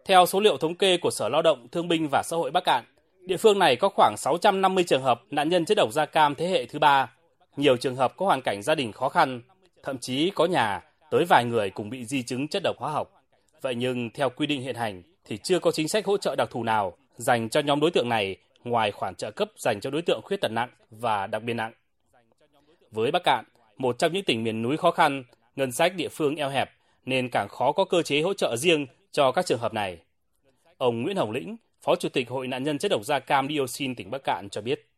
[0.05, 2.65] Theo số liệu thống kê của Sở Lao động, Thương binh và Xã hội Bắc
[2.65, 2.85] Cạn,
[3.27, 6.47] địa phương này có khoảng 650 trường hợp nạn nhân chất độc da cam thế
[6.49, 7.11] hệ thứ ba.
[7.57, 9.41] Nhiều trường hợp có hoàn cảnh gia đình khó khăn,
[9.83, 13.23] thậm chí có nhà tới vài người cùng bị di chứng chất độc hóa học.
[13.61, 16.49] Vậy nhưng theo quy định hiện hành thì chưa có chính sách hỗ trợ đặc
[16.51, 20.03] thù nào dành cho nhóm đối tượng này ngoài khoản trợ cấp dành cho đối
[20.03, 21.73] tượng khuyết tật nặng và đặc biệt nặng.
[22.91, 23.45] Với Bắc Cạn,
[23.77, 25.25] một trong những tỉnh miền núi khó khăn,
[25.57, 26.71] ngân sách địa phương eo hẹp
[27.05, 29.99] nên càng khó có cơ chế hỗ trợ riêng cho các trường hợp này.
[30.79, 33.95] Ông Nguyễn Hồng Lĩnh, Phó Chủ tịch Hội nạn nhân chất độc da cam dioxin
[33.95, 34.89] tỉnh Bắc Cạn cho biết.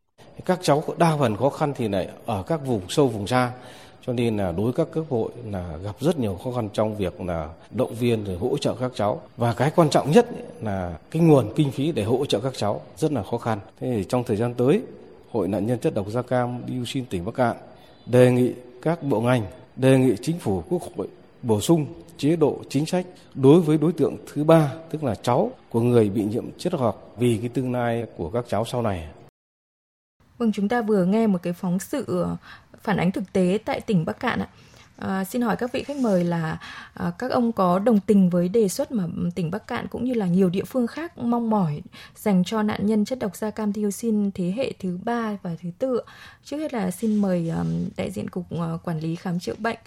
[0.45, 3.53] Các cháu đa phần khó khăn thì lại ở các vùng sâu vùng xa
[4.11, 6.97] cho nên là đối với các cấp hội là gặp rất nhiều khó khăn trong
[6.97, 9.21] việc là động viên rồi hỗ trợ các cháu.
[9.37, 10.27] Và cái quan trọng nhất
[10.63, 13.59] là cái nguồn kinh phí để hỗ trợ các cháu rất là khó khăn.
[13.81, 14.83] Thế thì trong thời gian tới
[15.31, 17.57] hội nạn nhân chất độc da cam dioxin tỉnh bắc cạn
[18.07, 19.43] đề nghị các bộ ngành
[19.77, 21.09] đề nghị chính phủ quốc hội
[21.43, 25.51] bổ sung chế độ chính sách đối với đối tượng thứ ba tức là cháu
[25.69, 28.83] của người bị nhiễm chất độc học vì cái tương lai của các cháu sau
[28.83, 29.09] này.
[30.41, 32.37] Vâng, chúng ta vừa nghe một cái phóng sự ờ,
[32.83, 34.49] phản ánh thực tế tại tỉnh Bắc Cạn ạ.
[34.97, 36.59] À, xin hỏi các vị khách mời là
[36.95, 40.15] à, các ông có đồng tình với đề xuất mà tỉnh Bắc Cạn cũng như
[40.15, 41.83] là nhiều địa phương khác mong mỏi
[42.17, 45.71] dành cho nạn nhân chất độc da cam dioxin thế hệ thứ ba và thứ
[45.79, 46.01] tư.
[46.45, 49.79] Trước hết là xin mời um, đại diện cục uh, quản lý khám chữa bệnh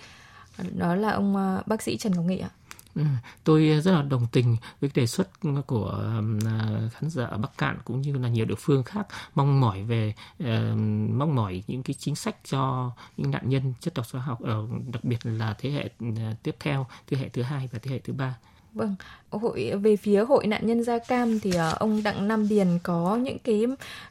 [0.76, 2.50] đó là ông uh, bác sĩ Trần Ngọc Nghị ạ.
[2.54, 2.63] À.
[2.96, 3.02] Ừ,
[3.44, 5.30] tôi rất là đồng tình với đề xuất
[5.68, 6.14] của
[6.46, 9.84] à, khán giả ở Bắc Cạn cũng như là nhiều địa phương khác mong mỏi
[9.84, 10.76] về ờ,
[11.10, 14.68] mong mỏi những cái chính sách cho những nạn nhân chất độc hóa học ở
[14.94, 18.00] đặc biệt là thế hệ ờ, tiếp theo, thế hệ thứ hai và thế hệ
[18.00, 18.38] thứ ba.
[18.74, 18.96] Vâng,
[19.32, 23.16] hội về phía hội nạn nhân da cam thì à, ông Đặng Nam Điền có
[23.16, 23.66] những cái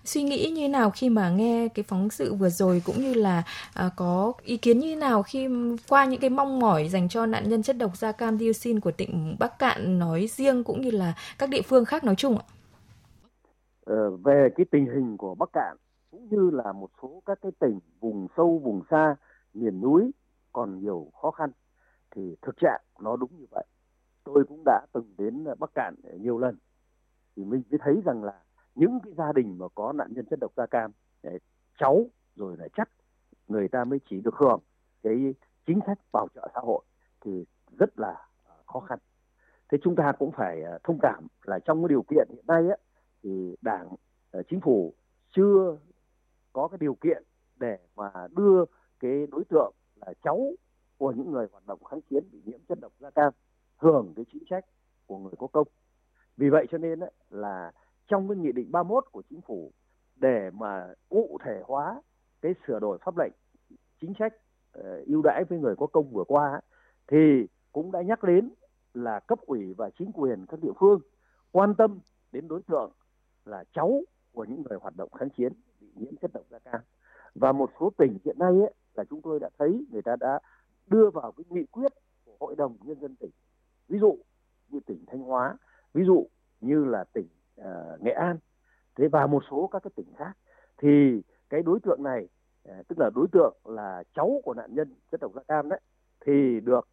[0.05, 3.43] suy nghĩ như nào khi mà nghe cái phóng sự vừa rồi cũng như là
[3.75, 5.49] à, có ý kiến như nào khi
[5.89, 8.91] qua những cái mong mỏi dành cho nạn nhân chất độc da cam dioxin của
[8.91, 12.45] tỉnh Bắc Cạn nói riêng cũng như là các địa phương khác nói chung ạ?
[13.85, 15.77] Ờ, về cái tình hình của Bắc Cạn
[16.11, 19.17] cũng như là một số các cái tỉnh vùng sâu vùng xa
[19.55, 20.11] miền núi
[20.53, 21.51] còn nhiều khó khăn
[22.11, 23.65] thì thực trạng nó đúng như vậy
[24.25, 26.57] tôi cũng đã từng đến Bắc Cạn nhiều lần.
[27.37, 28.43] Thì mình mới thấy rằng là
[28.75, 30.91] những cái gia đình mà có nạn nhân chất độc da cam
[31.79, 32.07] cháu
[32.37, 32.89] rồi là chắc
[33.49, 34.61] người ta mới chỉ được hưởng
[35.03, 35.35] cái
[35.67, 36.85] chính sách bảo trợ xã hội
[37.21, 37.45] thì
[37.79, 38.99] rất là à, khó khăn.
[39.69, 42.63] Thế chúng ta cũng phải à, thông cảm là trong cái điều kiện hiện nay
[42.69, 42.77] á,
[43.23, 43.89] thì đảng
[44.31, 44.95] à, chính phủ
[45.31, 45.79] chưa
[46.53, 47.23] có cái điều kiện
[47.57, 48.65] để mà đưa
[49.01, 50.53] cái đối tượng là cháu
[50.97, 53.33] của những người hoạt động kháng chiến bị nhiễm chất độc da cam
[53.83, 54.65] hưởng cái chính sách
[55.07, 55.69] của người có công.
[56.37, 57.73] Vì vậy cho nên là
[58.09, 59.73] trong cái nghị định 31 của chính phủ
[60.17, 62.03] để mà cụ thể hóa
[62.41, 63.33] cái sửa đổi pháp lệnh
[64.01, 64.35] chính sách
[64.79, 66.61] uh, ưu đãi với người có công vừa qua
[67.07, 68.51] thì cũng đã nhắc đến
[68.95, 71.01] là cấp ủy và chính quyền các địa phương
[71.53, 72.01] quan tâm
[72.33, 72.93] đến đối tượng
[73.45, 74.01] là cháu
[74.33, 76.81] của những người hoạt động kháng chiến bị nhiễm chất độc da cam.
[77.35, 80.41] Và một số tỉnh hiện nay ấy, là chúng tôi đã thấy người ta đã
[80.87, 81.93] đưa vào cái nghị quyết
[82.25, 83.31] của hội đồng nhân dân tỉnh
[83.89, 84.19] ví dụ
[84.69, 85.57] như tỉnh thanh hóa
[85.95, 86.27] ví dụ
[86.61, 87.29] như là tỉnh
[87.61, 88.39] uh, nghệ an
[88.97, 90.33] thế và một số các cái tỉnh khác
[90.79, 92.29] thì cái đối tượng này
[92.69, 95.81] uh, tức là đối tượng là cháu của nạn nhân chất độc da cam đấy
[96.21, 96.89] thì được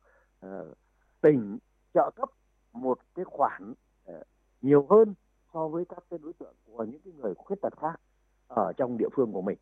[0.46, 0.78] uh,
[1.22, 1.58] tỉnh
[1.94, 2.30] trợ cấp
[2.74, 3.74] một cái khoản
[4.12, 4.16] uh,
[4.62, 5.14] nhiều hơn
[5.54, 8.02] so với các cái đối tượng của những cái người khuyết tật khác
[8.48, 9.58] ở trong địa phương của mình.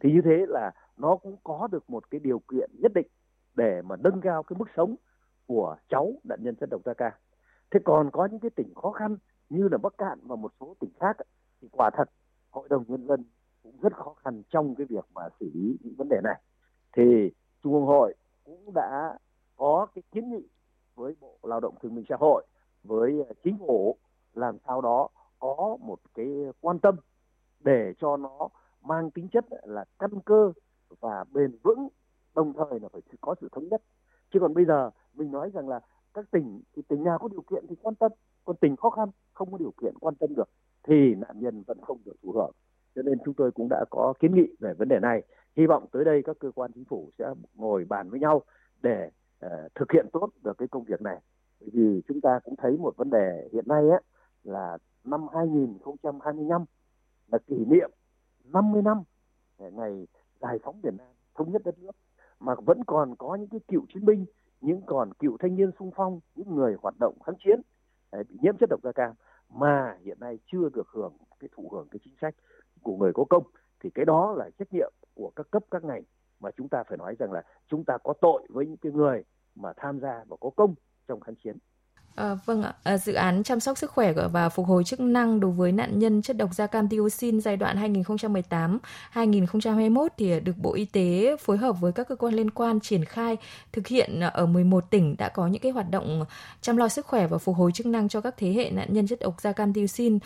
[0.00, 3.06] Thì như thế là nó cũng có được một cái điều kiện nhất định
[3.54, 4.96] để mà nâng cao cái mức sống
[5.50, 7.12] của cháu nạn nhân chất độc da cam.
[7.70, 9.16] Thế còn có những cái tỉnh khó khăn
[9.48, 11.16] như là bắc cạn và một số tỉnh khác
[11.60, 12.10] thì quả thật
[12.50, 13.24] hội đồng nhân dân
[13.62, 16.40] cũng rất khó khăn trong cái việc mà xử lý những vấn đề này.
[16.96, 17.30] Thì
[17.62, 19.18] trung ương hội cũng đã
[19.56, 20.48] có cái kiến nghị
[20.94, 22.46] với bộ lao động thương minh xã hội,
[22.82, 23.96] với ờ, chính phủ
[24.34, 25.08] làm sao đó
[25.38, 26.26] có một cái
[26.60, 26.96] quan tâm
[27.60, 28.48] để cho nó
[28.82, 30.52] mang tính chất là căn cơ
[31.00, 31.88] và bền vững,
[32.34, 33.82] đồng thời là phải có sự thống nhất.
[34.32, 35.80] Chứ còn bây giờ mình nói rằng là
[36.14, 38.12] các tỉnh thì tỉnh nào có điều kiện thì quan tâm
[38.44, 40.48] còn tỉnh khó khăn không có điều kiện quan tâm được
[40.82, 42.52] thì nạn nhân vẫn không được thụ hưởng.
[42.94, 45.22] Cho nên chúng tôi cũng đã có kiến nghị về vấn đề này.
[45.56, 48.42] Hy vọng tới đây các cơ quan chính phủ sẽ ngồi bàn với nhau
[48.82, 49.10] để
[49.46, 51.20] uh, thực hiện tốt được cái công việc này.
[51.60, 54.02] Bởi vì chúng ta cũng thấy một vấn đề hiện nay ấy,
[54.44, 56.64] là năm 2025
[57.32, 57.90] là kỷ niệm
[58.44, 59.02] 50 năm
[59.58, 60.06] ngày
[60.40, 61.96] giải phóng miền Nam thống nhất đất nước
[62.40, 64.26] mà vẫn còn có những cái cựu chiến binh
[64.60, 67.60] những còn cựu thanh niên sung phong, những người hoạt động kháng chiến
[68.28, 69.12] bị nhiễm chất độc da cam
[69.50, 72.34] mà hiện nay chưa được hưởng cái, thụ hưởng cái chính sách
[72.82, 73.44] của người có công,
[73.80, 76.02] thì cái đó là trách nhiệm của các cấp, các ngành.
[76.40, 79.24] Mà chúng ta phải nói rằng là chúng ta có tội với những cái người
[79.54, 80.74] mà tham gia và có công
[81.08, 81.56] trong kháng chiến.
[82.14, 85.40] À, vâng ạ, à, dự án chăm sóc sức khỏe và phục hồi chức năng
[85.40, 87.94] đối với nạn nhân chất độc da cam dioxin giai đoạn
[89.14, 92.80] 2018-2021 thì ờ, được Bộ Y tế phối hợp với các cơ quan liên quan
[92.80, 93.36] triển khai
[93.72, 96.24] thực hiện ở 11 tỉnh đã có những cái hoạt động
[96.60, 99.06] chăm lo sức khỏe và phục hồi chức năng cho các thế hệ nạn nhân
[99.06, 100.18] chất độc da cam dioxin.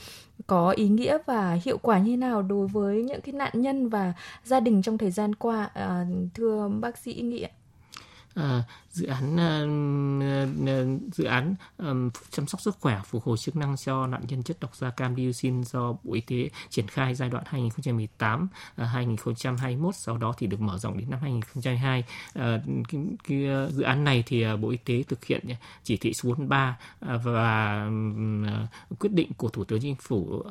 [0.47, 4.13] Có ý nghĩa và hiệu quả như nào đối với những cái nạn nhân và
[4.45, 5.71] gia đình trong thời gian qua?
[5.75, 7.51] À, thưa bác sĩ Nghị ạ?
[8.35, 8.63] À,
[8.95, 9.61] dự án ờ,
[10.21, 11.55] ờ, ờ, dự án
[12.31, 15.17] chăm sóc sức khỏe phục hồi chức năng cho nạn nhân chất độc da cam
[15.17, 17.45] dioxin do Bộ Y tế triển khai giai đoạn
[18.77, 22.05] 2018-2021 sau đó thì được mở rộng đến năm 2022
[22.35, 22.61] cái,
[23.29, 23.39] cái,
[23.71, 25.45] dự án này thì Bộ Y tế thực hiện
[25.85, 27.89] chỉ thị số 43 và
[28.99, 30.43] quyết định của Thủ tướng Chính phủ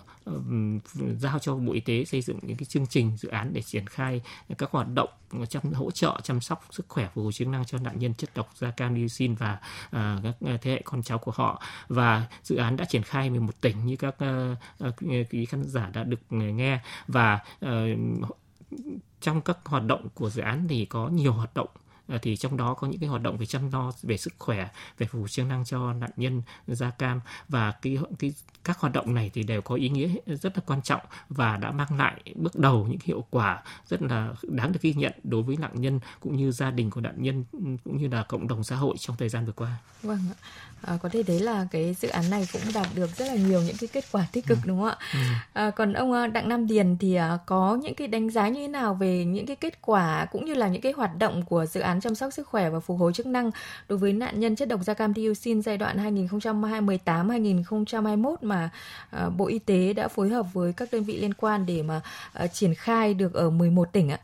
[1.17, 3.87] giao cho Bộ Y tế xây dựng những cái chương trình dự án để triển
[3.87, 4.21] khai
[4.57, 5.09] các hoạt động
[5.49, 8.32] chăm hỗ trợ chăm sóc sức khỏe phục hồi chức năng cho nạn nhân chất
[8.35, 11.61] đọc da cam dioxin và uh, các ờ, thế hệ con cháu của họ.
[11.87, 14.15] Và dự án đã triển khai 11 tỉnh như các
[14.83, 14.93] uh,
[15.29, 16.79] quý khán giả đã được nghe.
[17.07, 17.69] Và uh,
[19.21, 21.67] trong các hoạt động của dự án thì có nhiều hoạt động
[22.21, 25.07] thì trong đó có những cái hoạt động về chăm lo về sức khỏe về
[25.07, 29.13] phục vụ chức năng cho nạn nhân da cam và cái, cái các hoạt động
[29.13, 32.55] này thì đều có ý nghĩa rất là quan trọng và đã mang lại bước
[32.55, 36.35] đầu những hiệu quả rất là đáng được ghi nhận đối với nạn nhân cũng
[36.35, 37.45] như gia đình của nạn nhân
[37.83, 39.77] cũng như là cộng đồng xã hội trong thời gian vừa qua.
[40.01, 40.35] Vâng ạ.
[40.87, 43.61] À, có thể đấy là cái dự án này cũng đạt được rất là nhiều
[43.61, 44.63] những cái kết quả tích cực ừ.
[44.67, 44.97] đúng không ạ?
[45.13, 45.19] Ừ.
[45.53, 48.61] À, còn ông à, Đặng Nam Điền thì à, có những cái đánh giá như
[48.61, 51.65] thế nào về những cái kết quả cũng như là những cái hoạt động của
[51.65, 53.51] dự án chăm sóc sức khỏe và phục hồi chức năng
[53.89, 58.69] đối với nạn nhân chất độc da cam dioxin giai đoạn 2018-2021 mà
[59.11, 62.01] à, Bộ Y tế đã phối hợp với các đơn vị liên quan để mà
[62.51, 64.19] triển khai được ở 11 tỉnh ạ?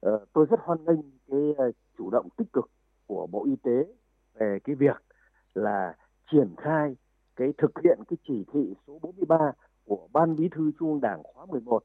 [0.00, 1.40] Ờ, tôi rất hoan nghênh cái
[1.98, 2.70] chủ động tích cực
[3.06, 3.84] của Bộ Y tế
[4.40, 4.96] về cái việc
[5.54, 5.94] là
[6.30, 6.96] triển khai
[7.36, 9.52] cái thực hiện cái chỉ thị số 43
[9.84, 11.84] của Ban Bí thư Trung ương Đảng khóa 11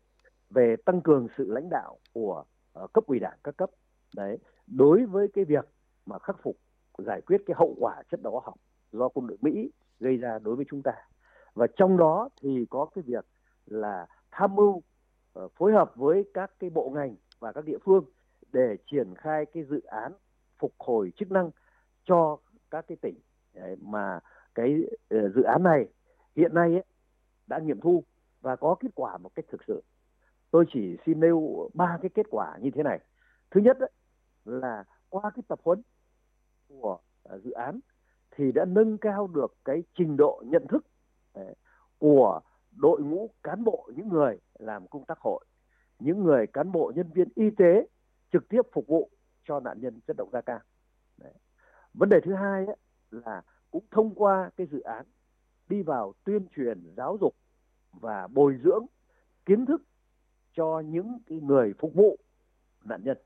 [0.49, 2.43] về tăng cường sự lãnh đạo của
[2.83, 3.69] uh, cấp ủy đảng các cấp.
[4.15, 5.65] Đấy đối với cái việc
[6.05, 6.57] mà khắc phục
[6.97, 8.55] giải quyết cái hậu quả chất độc hóa học
[8.91, 10.93] do quân đội Mỹ gây ra đối với chúng ta.
[11.53, 13.25] Và trong đó thì có cái việc
[13.65, 14.69] là tham mưu
[15.39, 18.05] uh, phối hợp với các cái bộ ngành và các địa phương
[18.51, 20.11] để triển khai cái dự án
[20.59, 21.51] phục hồi chức năng
[22.05, 22.37] cho
[22.71, 23.15] các cái tỉnh.
[23.53, 24.19] Đấy, mà
[24.55, 24.75] cái
[25.15, 25.87] uh, dự án này
[26.35, 26.83] hiện nay ấy,
[27.47, 28.03] đã nghiệm thu
[28.41, 29.83] và có kết quả một cách thực sự.
[30.51, 32.99] Tôi chỉ xin nêu ba cái kết quả như thế này.
[33.51, 33.91] Thứ nhất ấy,
[34.45, 35.81] là qua cái tập huấn
[36.67, 36.97] của
[37.33, 37.79] uh, dự án
[38.31, 40.85] thì đã nâng cao được cái trình độ nhận thức
[41.97, 45.45] của đội ngũ cán bộ những người làm công tác hội,
[45.99, 47.87] những người cán bộ nhân viên y tế
[48.31, 49.09] trực tiếp phục vụ
[49.47, 50.61] cho nạn nhân chất độc da cam.
[51.17, 51.33] Đấy.
[51.93, 52.75] Vấn đề thứ hai ấy,
[53.25, 55.05] là cũng thông qua cái dự án
[55.69, 57.35] đi vào tuyên truyền giáo dục
[57.91, 58.85] và bồi dưỡng
[59.45, 59.83] kiến thức
[60.53, 62.17] cho những cái người phục vụ
[62.83, 63.17] nạn nhân.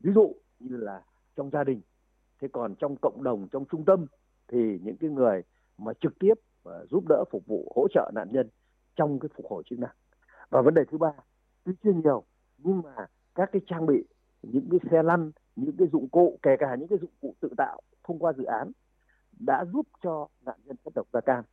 [0.00, 1.02] Ví dụ như là
[1.36, 1.80] trong gia đình,
[2.40, 4.06] thế còn trong cộng đồng, trong trung tâm
[4.48, 5.42] thì những cái người
[5.78, 8.48] mà trực tiếp ờ, giúp đỡ, phục vụ, hỗ trợ nạn nhân
[8.96, 9.94] trong cái phục hồi chức năng.
[10.50, 11.12] Và vấn đề thứ ba,
[11.64, 12.24] tuy chưa nhiều,
[12.58, 14.04] nhưng mà các cái trang bị,
[14.42, 17.48] những cái xe lăn những cái dụng cụ, kể cả những cái dụng cụ tự
[17.56, 18.72] tạo thông qua dự án,
[19.38, 21.44] đã giúp cho nạn nhân chất độc da cam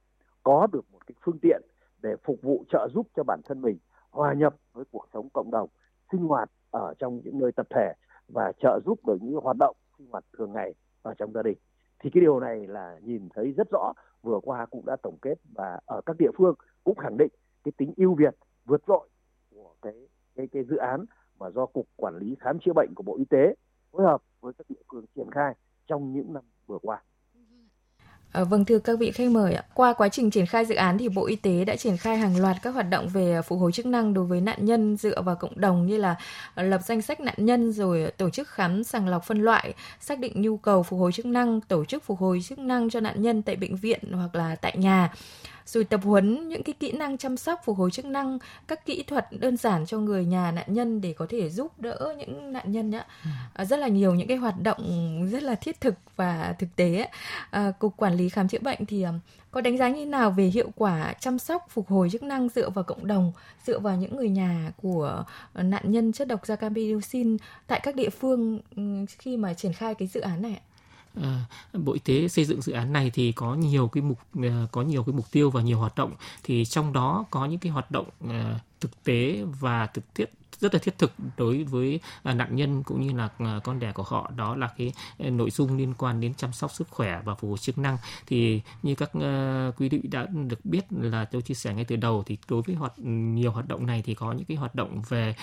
[0.44, 1.62] có được một cái phương tiện
[2.02, 3.78] để phục vụ trợ giúp cho bản thân mình,
[4.12, 5.70] hòa nhập với cuộc sống cộng đồng,
[6.12, 7.94] sinh hoạt ở trong những nơi tập thể
[8.28, 11.58] và trợ giúp được những hoạt động sinh hoạt thường ngày ở trong gia đình.
[12.00, 15.36] Thì cái điều này là nhìn thấy rất rõ, vừa qua cũng đã tổng kết
[15.56, 17.32] và ở các địa phương cũng khẳng định
[17.64, 18.36] cái tính ưu việt,
[18.66, 19.10] vượt trội
[19.56, 19.94] của cái
[20.36, 21.06] cái cái dự án
[21.40, 23.56] mà do cục quản lý khám chữa bệnh của bộ y tế
[23.92, 25.54] phối hợp với các địa phương triển khai
[25.88, 27.02] trong những năm vừa qua
[28.32, 29.64] À, vâng thưa các vị khách mời ạ.
[29.74, 32.38] Qua quá trình triển khai dự án thì Bộ Y tế đã triển khai hàng
[32.42, 35.36] loạt các hoạt động về phục hồi chức năng đối với nạn nhân dựa vào
[35.36, 36.16] cộng đồng như là
[36.56, 40.20] à, lập danh sách nạn nhân rồi tổ chức khám sàng lọc phân loại, xác
[40.20, 43.22] định nhu cầu phục hồi chức năng, tổ chức phục hồi chức năng cho nạn
[43.22, 45.14] nhân tại bệnh viện hoặc là tại nhà
[45.65, 49.04] rồi tập huấn những cái kỹ năng chăm sóc phục hồi chức năng các kỹ
[49.04, 52.71] thuật đơn giản cho người nhà nạn nhân để có thể giúp đỡ những nạn
[52.71, 53.30] nhân nhá ừ.
[53.54, 57.10] à, rất là nhiều những cái hoạt động rất là thiết thực và thực tế
[57.50, 59.13] à, cục quản lý khám chữa bệnh thì à,
[59.52, 62.69] có đánh giá như nào về hiệu quả chăm sóc phục hồi chức năng dựa
[62.69, 63.32] vào cộng đồng
[63.65, 65.24] dựa vào những người nhà của
[65.56, 68.84] nạn nhân chất độc da cam dioxin tại các địa phương ừ,
[69.19, 70.71] khi mà triển khai cái dự án này ạ?
[71.15, 74.67] À, Bộ Y tế xây dựng dự án này thì có nhiều cái mục ờ,
[74.71, 76.13] có nhiều cái mục tiêu và nhiều hoạt động.
[76.43, 80.30] Thì trong đó có những cái hoạt động ờ, thực tế và thực tiễn
[80.62, 83.91] rất là thiết thực đối với à, nạn nhân cũng như là à, con đẻ
[83.91, 84.32] của họ.
[84.36, 87.50] Đó là cái à, nội dung liên quan đến chăm sóc sức khỏe và phục
[87.50, 87.97] hồi chức năng.
[88.28, 89.12] Thì như các
[89.78, 92.76] quý vị đã được biết là tôi chia sẻ ngay từ đầu thì đối với
[92.76, 95.36] hoạt, nhiều hoạt động này thì có những cái hoạt động về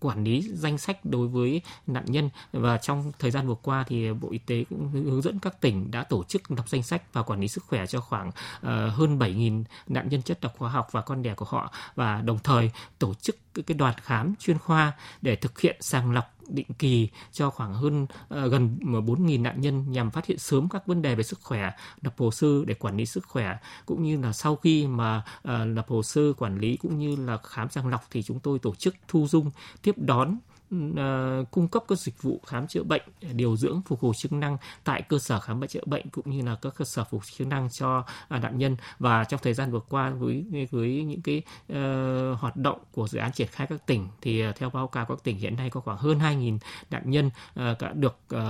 [0.00, 2.30] quản lý danh sách đối với nạn nhân.
[2.52, 5.90] Và trong thời gian vừa qua thì Bộ Y tế cũng hướng dẫn các tỉnh
[5.90, 8.30] đã tổ chức lập danh sách và quản lý sức khỏe cho khoảng
[8.62, 11.72] hơn 7.000 nạn nhân chất độc hóa học và con đẻ của họ.
[11.94, 14.92] Và đồng thời tổ chức cái đoàn khám chuyên khoa
[15.22, 19.60] để thực hiện sàng lọc định kỳ cho khoảng hơn uh, gần ờ, 4.000 nạn
[19.60, 21.70] nhân nhằm phát hiện sớm các vấn đề về sức khỏe,
[22.02, 23.56] lập hồ sơ để quản lý sức khỏe.
[23.86, 27.38] Cũng như là sau khi mà uh, lập hồ sơ quản lý cũng như là
[27.42, 29.50] khám sàng lọc thì chúng tôi tổ chức thu dung
[29.82, 30.38] tiếp đón
[30.74, 33.02] uh, cung cấp các dịch vụ khám chữa bệnh,
[33.32, 36.42] điều dưỡng, phục hồi chức năng tại cơ sở khám bệnh chữa bệnh cũng như
[36.42, 38.76] là các cơ sở phục hồi chức năng cho uh, nạn nhân.
[38.98, 43.18] Và trong thời gian vừa qua với với những cái uh, hoạt động của dự
[43.18, 45.80] án triển khai các tỉnh thì uh, theo báo cáo các tỉnh hiện nay có
[45.80, 46.58] khoảng hơn 2.000
[46.90, 48.40] nạn nhân uh, đã được uh,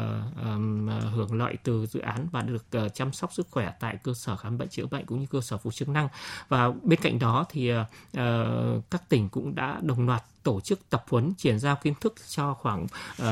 [0.42, 4.14] um, hưởng lợi từ dự án và được uh, chăm sóc sức khỏe tại cơ
[4.14, 6.08] sở khám bệnh chữa bệnh cũng như cơ sở phục chức năng.
[6.48, 7.86] Và bên cạnh đó thì uh,
[8.90, 12.54] các tỉnh cũng đã đồng loạt tổ chức tập huấn chuyển giao kiến thức cho
[12.54, 12.86] khoảng
[13.22, 13.26] uh,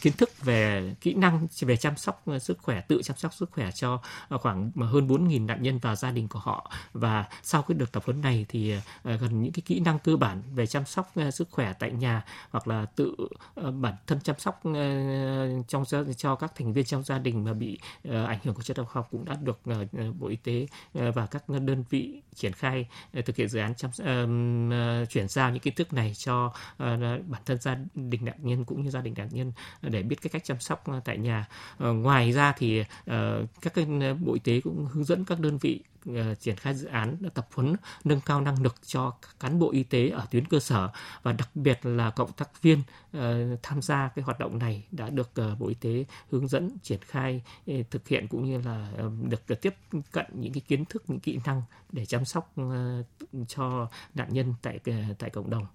[0.00, 3.50] kiến thức về kỹ năng, về chăm sóc ờ, sức khỏe, tự chăm sóc sức
[3.52, 6.72] khỏe cho ờ, khoảng hơn 4.000 nạn nhân và gia đình của họ.
[6.92, 10.16] Và sau cái đợt tập huấn này thì ờ, gần những cái kỹ năng cơ
[10.16, 13.16] bản về chăm sóc sức khỏe tại nhà hoặc là tự
[13.56, 14.60] bản thân chăm sóc
[15.68, 15.84] trong
[16.16, 19.08] cho các thành viên trong gia đình mà bị ảnh hưởng của chất độc học
[19.10, 19.60] cũng đã được
[20.18, 22.86] Bộ Y tế và các đơn vị triển khai
[23.26, 23.90] thực hiện dự án chăm
[25.06, 26.52] chuyển giao những kiến thức này cho
[27.28, 29.35] bản thân gia đình nạn nhân cũng như gia đình nạn nhân
[29.82, 31.48] để biết cái cách chăm sóc ờ, tại nhà.
[31.78, 33.86] Ờ, ngoài ra thì ờ, các cái
[34.20, 35.80] Bộ Y tế cũng hướng dẫn các đơn vị
[36.40, 40.08] triển khai dự án tập huấn nâng cao năng lực cho cán bộ y tế
[40.08, 40.90] ở tuyến cơ sở
[41.22, 42.82] và đặc biệt là cộng tác viên
[43.62, 47.42] tham gia cái hoạt động này đã được Bộ Y tế hướng dẫn, triển khai
[47.90, 48.88] thực hiện cũng như là
[49.22, 49.74] được tiếp
[50.12, 52.54] cận những cái kiến thức, những kỹ năng để chăm sóc
[53.48, 54.78] cho nạn nhân tại
[55.18, 55.66] tại cộng đồng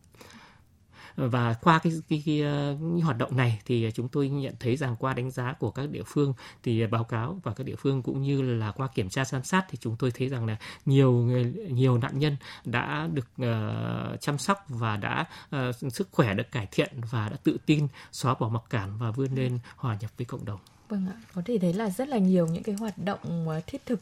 [1.15, 4.95] và qua cái, cái, cái, cái hoạt động này thì chúng tôi nhận thấy rằng
[5.00, 8.21] qua đánh giá của các địa phương thì báo cáo và các địa phương cũng
[8.21, 11.12] như là qua kiểm tra giám sát thì chúng tôi thấy rằng là nhiều
[11.69, 16.67] nhiều nạn nhân đã được uh, chăm sóc và đã uh, sức khỏe được cải
[16.71, 20.26] thiện và đã tự tin xóa bỏ mặc cảm và vươn lên hòa nhập với
[20.26, 20.60] cộng đồng.
[20.91, 23.86] Vâng ạ, có thể thấy là rất là nhiều những cái hoạt động ờ, thiết
[23.86, 23.99] thực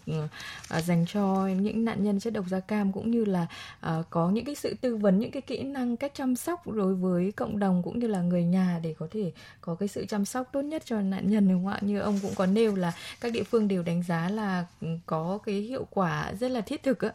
[0.70, 3.48] ờ, dành cho những nạn nhân chất độc da cam cũng như là
[3.80, 6.96] ờ, có những cái sự tư vấn những cái kỹ năng cách chăm sóc đối
[6.96, 10.26] với cộng đồng cũng như là người nhà để có thể có cái sự chăm
[10.26, 11.80] sóc tốt nhất cho nạn nhân đúng không ạ?
[11.82, 15.40] Như ông cũng có nêu là các địa phương đều đánh giá là ừ, có
[15.46, 17.12] cái hiệu quả rất là thiết thực ạ.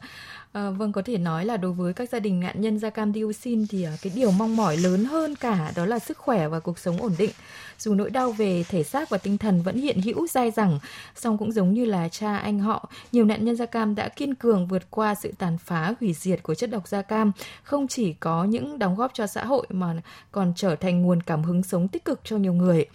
[0.52, 3.12] À, vâng có thể nói là đối với các gia đình nạn nhân da cam
[3.12, 6.78] dioxin thì cái điều mong mỏi lớn hơn cả đó là sức khỏe và cuộc
[6.78, 7.30] sống ổn định.
[7.78, 10.78] Dù nỗi đau về thể xác và tinh thần vẫn hiện hữu dai dẳng,
[11.14, 14.34] song cũng giống như là cha anh họ, nhiều nạn nhân da cam đã kiên
[14.34, 18.12] cường vượt qua sự tàn phá hủy diệt của chất độc da cam, không chỉ
[18.12, 19.94] có những đóng góp cho xã hội mà
[20.32, 22.86] còn trở thành nguồn cảm hứng sống tích cực cho nhiều người.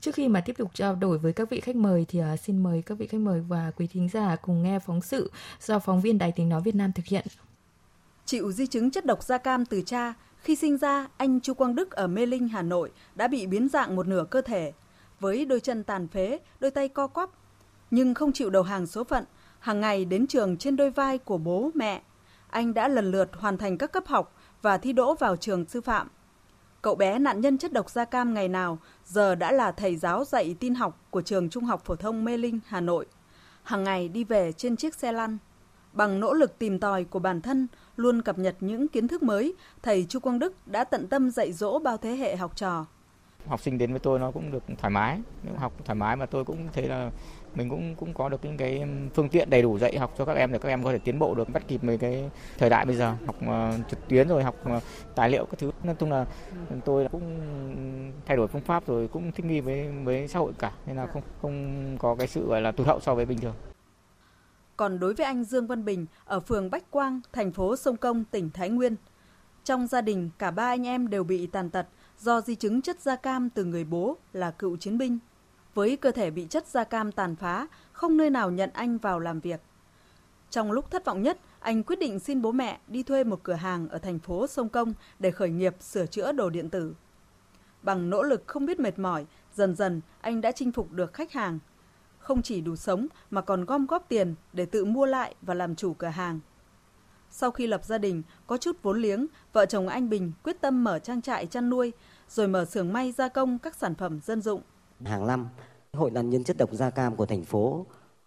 [0.00, 2.62] Trước khi mà tiếp tục trao đổi với các vị khách mời thì uh, xin
[2.62, 6.00] mời các vị khách mời và quý thính giả cùng nghe phóng sự do phóng
[6.00, 7.26] viên Đài Tiếng Nói Việt Nam thực hiện.
[8.26, 11.74] Chịu di chứng chất độc da cam từ cha, khi sinh ra, anh Chu Quang
[11.74, 14.72] Đức ở Mê Linh, Hà Nội đã bị biến dạng một nửa cơ thể,
[15.20, 17.30] với đôi chân tàn phế, đôi tay co quắp.
[17.90, 19.24] Nhưng không chịu đầu hàng số phận,
[19.58, 22.02] hàng ngày đến trường trên đôi vai của bố, mẹ.
[22.50, 25.80] Anh đã lần lượt hoàn thành các cấp học và thi đỗ vào trường sư
[25.80, 26.08] phạm.
[26.82, 30.24] Cậu bé nạn nhân chất độc da cam ngày nào giờ đã là thầy giáo
[30.24, 33.06] dạy tin học của trường Trung học phổ thông Mê Linh, Hà Nội.
[33.62, 35.38] Hàng ngày đi về trên chiếc xe lăn.
[35.92, 39.54] Bằng nỗ lực tìm tòi của bản thân, luôn cập nhật những kiến thức mới,
[39.82, 42.86] thầy Chu Quang Đức đã tận tâm dạy dỗ bao thế hệ học trò.
[43.46, 46.26] Học sinh đến với tôi nó cũng được thoải mái, nếu học thoải mái mà
[46.26, 47.10] tôi cũng thấy là
[47.54, 50.36] mình cũng cũng có được những cái phương tiện đầy đủ dạy học cho các
[50.36, 52.86] em để các em có thể tiến bộ được bắt kịp với cái thời đại
[52.86, 53.14] bây giờ.
[53.26, 54.82] Học uh, trực tuyến rồi học uh,
[55.14, 55.70] tài liệu các thứ.
[55.84, 56.26] Nói chung là
[56.84, 57.40] tôi cũng
[58.26, 61.06] thay đổi phương pháp rồi cũng thích nghi với với xã hội cả nên là
[61.06, 63.54] không không có cái sự gọi là tụt hậu so với bình thường.
[64.76, 68.24] Còn đối với anh Dương Văn Bình ở phường Bách Quang, thành phố Sông Công,
[68.24, 68.96] tỉnh Thái Nguyên,
[69.64, 71.86] trong gia đình cả ba anh em đều bị tàn tật
[72.20, 75.18] do di chứng chất da cam từ người bố là cựu chiến binh.
[75.74, 79.18] Với cơ thể bị chất da cam tàn phá, không nơi nào nhận anh vào
[79.18, 79.60] làm việc.
[80.50, 83.52] Trong lúc thất vọng nhất, anh quyết định xin bố mẹ đi thuê một cửa
[83.52, 86.94] hàng ở thành phố Sông Công để khởi nghiệp sửa chữa đồ điện tử.
[87.82, 91.32] Bằng nỗ lực không biết mệt mỏi, dần dần anh đã chinh phục được khách
[91.32, 91.58] hàng,
[92.18, 95.74] không chỉ đủ sống mà còn gom góp tiền để tự mua lại và làm
[95.74, 96.40] chủ cửa hàng.
[97.36, 100.84] Sau khi lập gia đình, có chút vốn liếng, vợ chồng anh Bình quyết tâm
[100.84, 101.92] mở trang trại chăn nuôi,
[102.28, 104.60] rồi mở xưởng may gia công các sản phẩm dân dụng.
[105.04, 105.48] Hàng năm,
[105.92, 107.86] Hội nạn nhân chất độc da cam của thành phố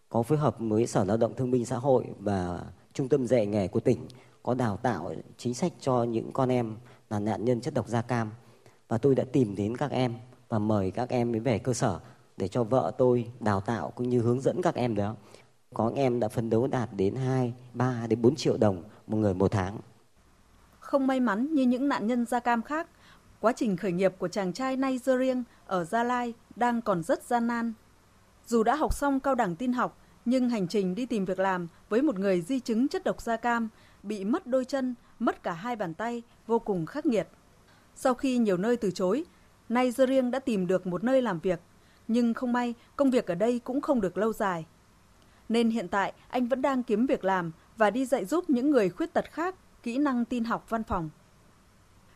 [0.09, 3.45] có phối hợp với Sở Lao động Thương binh Xã hội và Trung tâm dạy
[3.45, 4.07] nghề của tỉnh
[4.43, 6.75] có đào tạo chính sách cho những con em
[7.09, 8.31] là nạn nhân chất độc da cam.
[8.87, 10.13] Và tôi đã tìm đến các em
[10.49, 11.99] và mời các em về cơ sở
[12.37, 15.15] để cho vợ tôi đào tạo cũng như hướng dẫn các em đó.
[15.73, 19.33] Có em đã phấn đấu đạt đến 2, 3 đến 4 triệu đồng một người
[19.33, 19.77] một tháng.
[20.79, 22.87] Không may mắn như những nạn nhân da cam khác,
[23.39, 27.47] quá trình khởi nghiệp của chàng trai Nigerian ở Gia Lai đang còn rất gian
[27.47, 27.73] nan.
[28.45, 31.67] Dù đã học xong cao đẳng tin học, nhưng hành trình đi tìm việc làm
[31.89, 33.69] với một người di chứng chất độc da cam,
[34.03, 37.27] bị mất đôi chân, mất cả hai bàn tay, vô cùng khắc nghiệt.
[37.95, 39.25] Sau khi nhiều nơi từ chối,
[39.69, 41.59] Nigerian đã tìm được một nơi làm việc
[42.07, 44.65] nhưng không may công việc ở đây cũng không được lâu dài.
[45.49, 48.89] Nên hiện tại anh vẫn đang kiếm việc làm và đi dạy giúp những người
[48.89, 51.09] khuyết tật khác kỹ năng tin học văn phòng.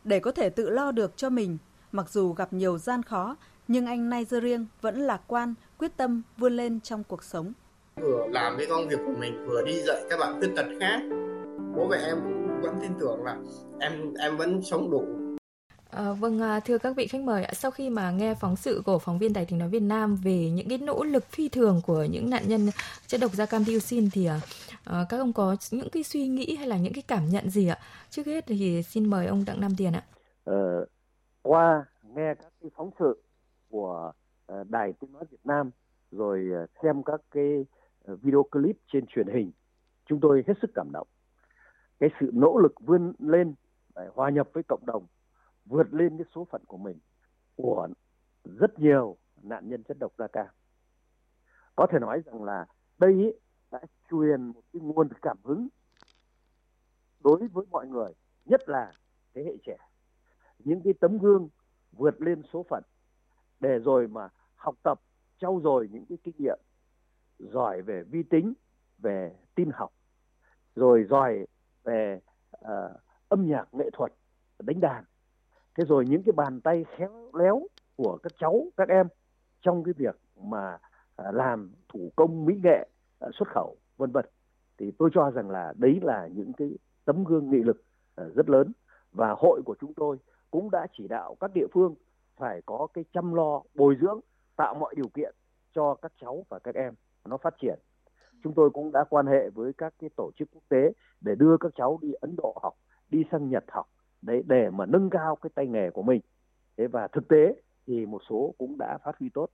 [0.03, 1.57] Để có thể tự lo được cho mình,
[1.91, 3.35] mặc dù gặp nhiều gian khó,
[3.67, 7.53] nhưng anh Nigerian vẫn lạc quan, quyết tâm vươn lên trong cuộc sống.
[7.95, 10.99] Vừa làm cái công việc của mình, vừa đi dạy các bạn khuyết tật khác.
[11.75, 13.37] Bố mẹ em cũng vẫn tin tưởng là
[13.79, 15.20] em em vẫn sống đủ
[15.91, 18.81] Ờ, vâng, à, vâng, thưa các vị khách mời, sau khi mà nghe phóng sự
[18.85, 21.81] của phóng viên Đài tiếng nói Việt Nam về những cái nỗ lực phi thường
[21.85, 22.69] của những nạn nhân
[23.07, 24.39] chất độc da cam dioxin thì à,
[24.85, 27.67] ờ, các ông có những cái suy nghĩ hay là những cái cảm nhận gì
[27.67, 27.79] ạ?
[28.09, 30.03] Trước hết thì xin mời ông Đặng Nam Tiền ạ.
[30.43, 30.85] Ờ,
[31.41, 31.85] qua
[32.15, 33.23] nghe các cái phóng sự
[33.69, 34.11] của
[34.45, 35.71] ờ, Đài tiếng nói Việt Nam
[36.11, 36.49] rồi
[36.83, 37.65] xem các cái
[38.05, 39.51] video clip trên truyền hình,
[40.09, 41.07] chúng tôi hết sức cảm động.
[41.99, 43.53] Cái sự nỗ lực vươn lên
[43.95, 45.05] để hòa nhập với cộng đồng
[45.65, 46.99] vượt lên cái số phận của mình
[47.55, 47.87] của
[48.43, 50.47] rất nhiều nạn nhân chất độc da cam.
[51.75, 52.65] Có thể nói rằng là
[52.97, 53.31] đây ý,
[53.71, 53.79] đã
[54.11, 55.67] truyền một cái nguồn cảm hứng
[57.19, 58.11] đối với mọi người
[58.45, 58.91] nhất là
[59.33, 59.77] thế hệ trẻ.
[60.59, 61.49] Những cái tấm gương
[61.91, 62.83] vượt lên số phận
[63.59, 65.01] để rồi mà học tập
[65.37, 66.59] trau dồi những cái kinh nghiệm
[67.39, 68.53] giỏi về vi tính
[68.97, 69.93] về tin học
[70.75, 71.45] rồi giỏi
[71.83, 72.19] về
[72.57, 72.67] uh,
[73.29, 74.13] âm nhạc nghệ thuật
[74.59, 75.03] đánh đàn
[75.77, 77.61] thế rồi những cái bàn tay khéo léo
[77.95, 79.07] của các cháu, các em
[79.61, 80.77] trong cái việc mà
[81.15, 82.87] à, làm thủ công mỹ nghệ
[83.19, 84.25] à, xuất khẩu, vân vân.
[84.77, 87.83] Thì tôi cho rằng là đấy là những cái tấm gương nghị lực
[88.15, 88.71] à, rất lớn.
[89.11, 90.17] Và hội của chúng tôi
[90.51, 91.95] cũng đã chỉ đạo các địa phương
[92.37, 94.19] phải có cái chăm lo, bồi dưỡng,
[94.55, 95.35] tạo mọi điều kiện
[95.75, 96.93] cho các cháu và các em
[97.25, 97.79] nó phát triển.
[98.43, 100.91] Chúng tôi cũng đã quan hệ với các cái tổ chức quốc tế
[101.21, 102.73] để đưa các cháu đi Ấn Độ học,
[103.09, 103.87] đi sang Nhật học
[104.21, 106.21] đấy để mà nâng cao cái tay nghề của mình.
[106.77, 107.55] Thế và thực tế
[107.87, 109.47] thì một số cũng đã phát huy tốt.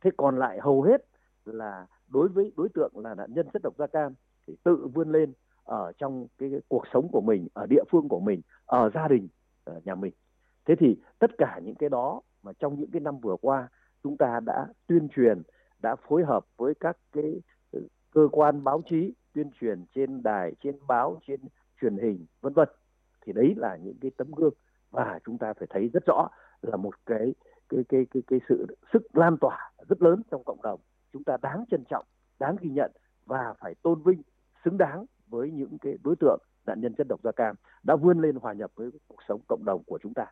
[0.00, 1.04] Thế còn lại hầu hết
[1.44, 4.14] là đối với đối tượng là nạn nhân chất độc da cam
[4.46, 5.32] thì tự vươn lên
[5.64, 9.08] ở trong cái, cái cuộc sống của mình ở địa phương của mình ở gia
[9.08, 9.28] đình
[9.64, 10.12] ở nhà mình.
[10.64, 13.68] Thế thì tất cả những cái đó mà trong những cái năm vừa qua
[14.02, 15.42] chúng ta đã tuyên truyền
[15.82, 17.40] đã phối hợp với các cái
[17.72, 17.80] ờ,
[18.10, 21.40] cơ quan báo chí tuyên truyền trên đài trên báo trên
[21.80, 22.68] truyền hình vân vân
[23.26, 24.54] thì đấy là những cái tấm gương
[24.90, 26.28] và chúng ta phải thấy rất rõ
[26.62, 27.34] là một cái
[27.68, 30.80] cái cái cái cái sự sức lan tỏa rất lớn trong cộng đồng.
[31.12, 32.04] Chúng ta đáng trân trọng,
[32.38, 32.90] đáng ghi nhận
[33.26, 34.22] và phải tôn vinh,
[34.64, 38.20] xứng đáng với những cái đối tượng nạn nhân chất độc da cam đã vươn
[38.20, 40.26] lên hòa nhập với cuộc sống cộng đồng của chúng ta.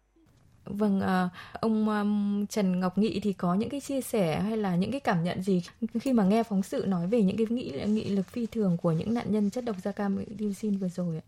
[0.66, 4.76] Vâng, à, ông um, Trần Ngọc Nghị thì có những cái chia sẻ hay là
[4.76, 5.62] những cái cảm nhận gì
[6.00, 8.92] khi mà nghe phóng sự nói về những cái nghị nghị lực phi thường của
[8.92, 11.22] những nạn nhân chất độc da cam dioxin vừa rồi ạ?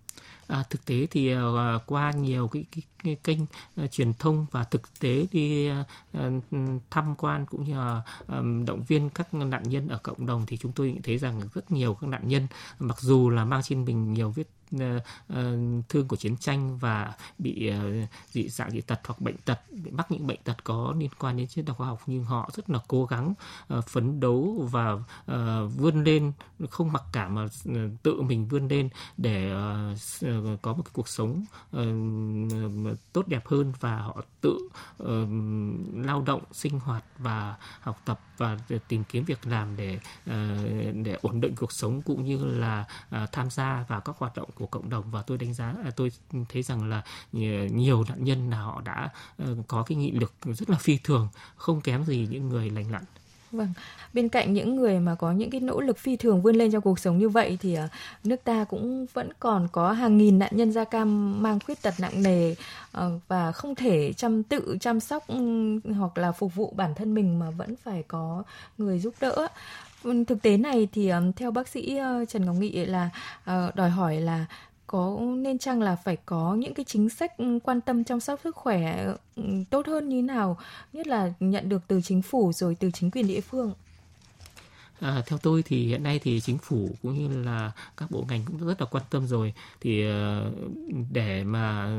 [0.47, 1.43] À, thực tế thì uh,
[1.87, 3.43] qua nhiều cái, cái, cái kênh
[3.85, 6.45] uh, truyền thông và thực tế đi uh,
[6.91, 10.57] tham quan cũng như là um, động viên các nạn nhân ở cộng đồng thì
[10.57, 12.47] chúng tôi thấy rằng rất nhiều các nạn nhân
[12.79, 15.57] mặc dù là mang trên mình nhiều vết Ờ, ờ,
[15.89, 17.91] thương của chiến tranh và bị ờ,
[18.31, 21.37] dị dạng dị tật hoặc bệnh tật, bị mắc những bệnh tật có liên quan
[21.37, 23.35] đến triết học khoa học nhưng họ rất là cố gắng
[23.89, 24.97] phấn đấu và
[25.77, 26.33] vươn lên,
[26.71, 27.47] không mặc cảm mà
[28.03, 29.53] tự mình vươn lên để
[30.63, 31.45] có một cuộc sống
[33.13, 34.69] tốt đẹp hơn và họ tự
[35.95, 38.59] lao động, sinh hoạt và học tập và
[38.89, 39.99] tìm kiếm việc làm để
[41.05, 42.85] để ổn định cuộc sống cũng như là
[43.33, 46.11] tham gia vào các hoạt động của cộng đồng và tôi đánh giá à, tôi
[46.49, 47.03] thấy rằng là
[47.71, 51.29] nhiều nạn nhân là họ đã ờ, có cái nghị lực rất là phi thường
[51.57, 53.05] không kém gì những người lành lặn
[53.53, 53.73] Vâng,
[54.13, 56.83] bên cạnh những người mà có những cái nỗ lực phi thường vươn lên trong
[56.83, 57.89] cuộc sống như vậy thì à,
[58.25, 61.95] nước ta cũng vẫn còn có hàng nghìn nạn nhân da cam mang khuyết tật
[61.99, 62.55] nặng nề
[62.93, 65.25] ờ, và không thể chăm tự chăm sóc
[65.97, 68.43] hoặc là phục vụ bản thân mình mà vẫn phải có
[68.79, 69.49] người giúp đỡ.
[70.27, 71.99] Thực tế này thì theo bác sĩ
[72.29, 73.11] Trần Ngọc Nghị là
[73.45, 74.47] ờ, đòi hỏi là
[74.87, 77.33] có nên chăng là phải có những cái chính sách
[77.65, 79.07] quan tâm chăm sóc sức khỏe
[79.71, 80.59] tốt hơn như nào
[80.93, 83.73] nhất là nhận được từ chính phủ rồi từ chính quyền địa phương?
[85.01, 88.45] À, theo tôi thì hiện nay thì chính phủ cũng như là các bộ ngành
[88.47, 89.55] cũng rất là quan tâm rồi.
[89.81, 90.53] Thì ờ,
[91.13, 91.91] để mà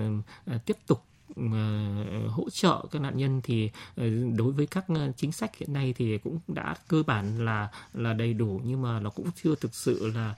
[0.45, 1.03] ờ, tiếp tục
[1.37, 4.03] Ờ, hỗ trợ các nạn nhân thì ờ,
[4.35, 8.13] đối với các ờ, chính sách hiện nay thì cũng đã cơ bản là là
[8.13, 10.35] đầy đủ, nhưng mà nó cũng chưa thực sự là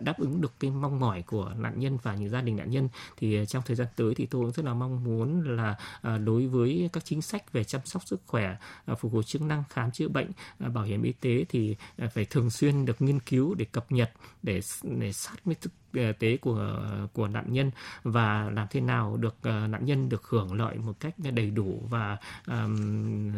[0.00, 2.88] đáp ứng được cái mong mỏi của nạn nhân và những gia đình nạn nhân.
[3.16, 5.76] Thì trong thời gian tới thì tôi cũng rất là mong muốn là
[6.18, 8.56] đối với các chính sách về chăm sóc sức khỏe
[8.98, 11.76] phục hồi chức năng, khám chữa bệnh bảo hiểm y tế thì
[12.14, 14.12] phải thường xuyên được nghiên cứu để cập nhật,
[14.42, 16.82] để để sát với thực Ờ, tế của
[17.12, 17.70] của nạn nhân
[18.02, 21.82] và làm thế nào được uh, nạn nhân được hưởng lợi một cách đầy đủ
[21.90, 22.16] và
[22.46, 23.32] um,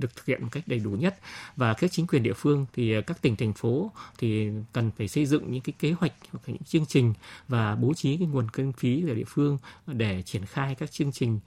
[0.00, 1.18] được thực hiện một cách đầy đủ nhất.
[1.56, 5.26] Và các chính quyền địa phương thì các tỉnh thành phố thì cần phải xây
[5.26, 7.14] dựng những cái kế hoạch hoặc những chương trình
[7.48, 11.12] và bố trí cái nguồn kinh phí ở địa phương để triển khai các chương
[11.12, 11.40] trình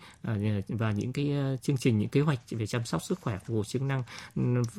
[0.68, 1.32] và những cái
[1.62, 4.04] chương trình những kế hoạch về chăm sóc sức khỏe phục hồi chức năng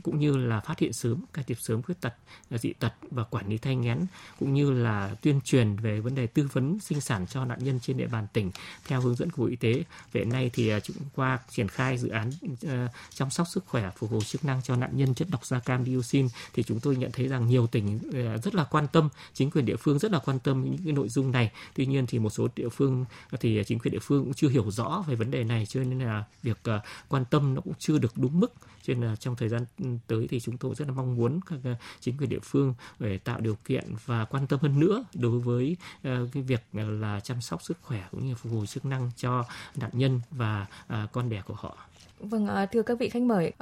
[0.03, 2.15] cũng như là phát hiện sớm can thiệp sớm khuyết tật
[2.51, 4.07] dị tật và quản lý thai nghén
[4.39, 7.59] cũng như là tuyên tuyên truyền về vấn đề tư vấn sinh sản cho nạn
[7.65, 8.51] nhân trên địa bàn tỉnh
[8.85, 9.85] theo hướng dẫn của Bộ Y tế.
[10.13, 12.71] Về nay thì à, chúng qua triển khai dự án uh,
[13.15, 15.85] chăm sóc sức khỏe phục hồi chức năng cho nạn nhân chất độc da cam
[15.85, 19.51] dioxin thì chúng tôi nhận thấy rằng nhiều tỉnh uh, rất là quan tâm, chính
[19.51, 21.51] quyền địa phương rất là quan tâm những cái nội dung này.
[21.75, 23.05] Tuy nhiên thì một số địa phương
[23.41, 25.99] thì chính quyền địa phương cũng chưa hiểu rõ về vấn đề này cho nên
[25.99, 28.53] là việc uh, quan tâm nó cũng chưa được đúng mức
[28.83, 29.65] cho nên là trong thời gian
[30.07, 31.59] tới thì chúng tôi rất là mong muốn các
[32.01, 35.77] chính quyền địa phương để tạo điều kiện và quan tâm hơn nữa đối với
[36.03, 39.11] ờ, cái việc ờ, là chăm sóc sức khỏe cũng như phục hồi chức năng
[39.17, 39.45] cho
[39.77, 41.77] nạn nhân và ờ, con đẻ của họ.
[42.19, 43.53] Vâng, thưa các vị khách mời,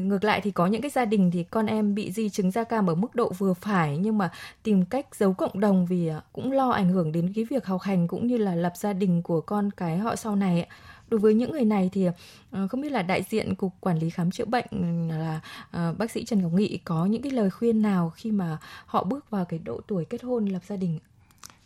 [0.00, 2.64] ngược lại thì có những cái gia đình thì con em bị di chứng da
[2.64, 4.30] cam ở mức độ vừa phải nhưng mà
[4.62, 8.08] tìm cách giấu cộng đồng vì cũng lo ảnh hưởng đến cái việc học hành
[8.08, 10.68] cũng như là lập gia đình của con cái họ sau này.
[11.10, 12.06] Đối với những người này thì
[12.50, 15.40] ờ, không biết là đại diện cục quản lý khám chữa bệnh ừ, là
[15.70, 19.04] ờ, bác sĩ Trần Ngọc Nghị có những cái lời khuyên nào khi mà họ
[19.04, 20.98] bước vào cái độ tuổi kết hôn lập gia đình?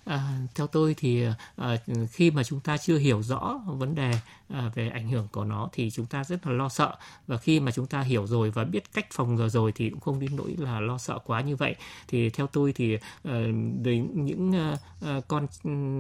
[0.05, 1.25] À, theo tôi thì
[1.57, 1.77] à,
[2.11, 4.13] khi mà chúng ta chưa hiểu rõ vấn đề
[4.53, 6.97] À, về ảnh hưởng của nó thì chúng ta rất là lo sợ.
[7.27, 10.01] Và khi mà chúng ta hiểu rồi và biết cách phòng ngừa rồi thì cũng
[10.01, 11.75] không đến nỗi là lo sợ quá như vậy.
[12.09, 13.47] Thì theo tôi thì ờ,
[13.83, 15.47] đến những ờ, ờ, con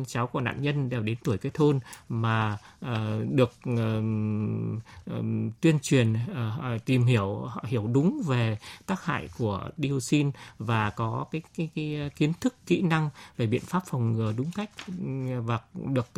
[0.06, 2.58] cháu của nạn nhân đều đến tuổi kết hôn mà
[3.30, 3.52] được
[5.60, 6.14] tuyên truyền
[6.84, 12.32] tìm hiểu hiểu đúng về tác hại của dioxin và có cái, cái, cái kiến
[12.40, 14.70] thức kỹ năng về biện pháp phòng ngừa đúng cách
[15.44, 16.10] và được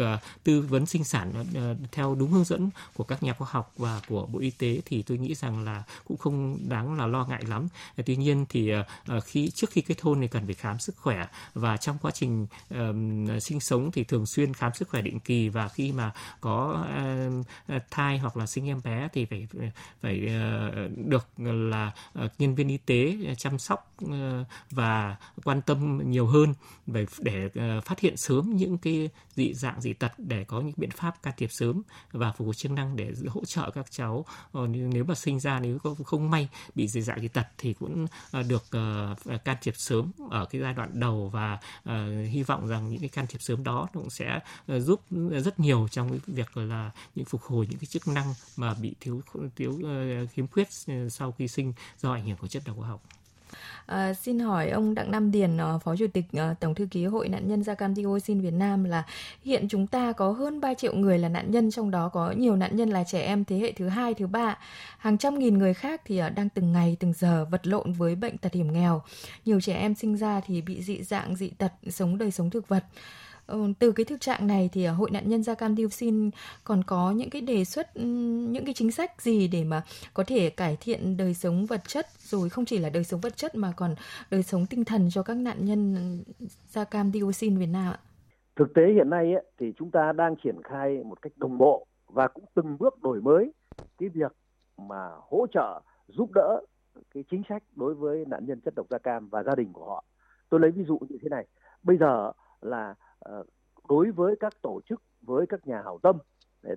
[0.45, 1.45] tư vấn sinh sản
[1.93, 5.03] theo đúng hướng dẫn của các nhà khoa học và của Bộ Y tế thì
[5.03, 7.69] tôi nghĩ rằng là cũng không đáng là lo ngại lắm.
[7.97, 10.79] Ờ, tuy nhiên thì ờ, ờ, khi trước khi kết hôn thì cần phải khám
[10.79, 15.03] sức khỏe và trong quá trình um, sinh sống thì thường xuyên khám sức khỏe
[15.03, 16.87] định kỳ và khi mà có
[17.73, 19.49] uh, thai hoặc là sinh em bé thì phải
[20.03, 21.93] phải uh, được là
[22.25, 24.11] uh, nhân viên y tế chăm sóc uh,
[24.71, 26.55] và quan tâm nhiều hơn
[26.87, 30.75] để để uh, phát hiện sớm những cái dị dạng dị tật để có những
[30.77, 31.83] biện pháp can thiệp sớm
[32.15, 35.61] và phục hồi chức năng để hỗ trợ các cháu ờ, nếu mà sinh ra,
[35.61, 39.57] nếu có, không may bị dị dạng dị tật thì cũng ờ, được ờ, can
[39.63, 41.59] thiệp sớm ở cái giai đoạn đầu và
[42.31, 45.01] hy vọng rằng những cái can thiệp sớm đó cũng sẽ giúp
[45.45, 48.95] rất nhiều trong cái việc là những phục hồi những cái chức năng mà bị
[49.01, 49.23] thiếu
[49.57, 49.81] thiếu
[50.33, 50.69] khiếm khuyết
[51.11, 53.03] sau khi sinh do ảnh hưởng của chất độc hóa học.
[53.87, 57.05] À, xin hỏi ông Đặng Nam Điền, ờ, Phó Chủ tịch ờ, Tổng thư ký
[57.05, 59.05] Hội nạn nhân da cam dioxin Việt Nam là
[59.43, 62.57] hiện chúng ta có hơn 3 triệu người là nạn nhân, trong đó có nhiều
[62.57, 64.59] nạn nhân là trẻ em thế hệ thứ hai, thứ ba.
[64.99, 68.15] Hàng trăm nghìn người khác thì ờ, đang từng ngày, từng giờ vật lộn với
[68.15, 69.03] bệnh tật hiểm nghèo.
[69.45, 72.69] Nhiều trẻ em sinh ra thì bị dị dạng, dị tật, sống đời sống thực
[72.69, 72.85] vật.
[73.47, 76.31] Ừ, từ cái thực trạng này thì à, hội nạn nhân da cam dioxin
[76.65, 78.03] còn có những cái đề xuất ừ,
[78.51, 79.83] những cái chính sách gì để mà
[80.15, 83.37] có thể cải thiện đời sống vật chất rồi không chỉ là đời sống vật
[83.37, 83.95] chất mà còn
[84.31, 85.97] đời sống tinh thần cho các nạn nhân
[86.69, 87.99] da cam dioxin Việt Nam ạ?
[88.57, 91.87] Thực tế hiện nay ấy, thì chúng ta đang triển khai một cách đồng bộ
[92.07, 93.53] và cũng từng bước đổi mới
[93.99, 94.33] cái việc
[94.77, 96.61] mà hỗ trợ giúp đỡ
[97.15, 99.85] cái chính sách đối với nạn nhân chất độc da cam và gia đình của
[99.85, 100.05] họ.
[100.49, 101.47] Tôi lấy ví dụ như thế này.
[101.83, 103.45] Bây giờ là Ờ,
[103.89, 106.19] đối với các tổ chức với các nhà hảo tâm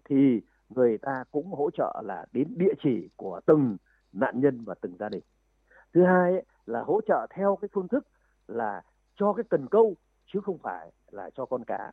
[0.05, 3.77] thì người ta cũng hỗ trợ là đến địa chỉ của từng
[4.13, 5.23] nạn nhân và từng gia đình.
[5.93, 8.07] Thứ hai ấy, là hỗ trợ theo cái phương thức
[8.47, 8.81] là
[9.15, 9.95] cho cái cần câu
[10.33, 11.91] chứ không phải là cho con cá.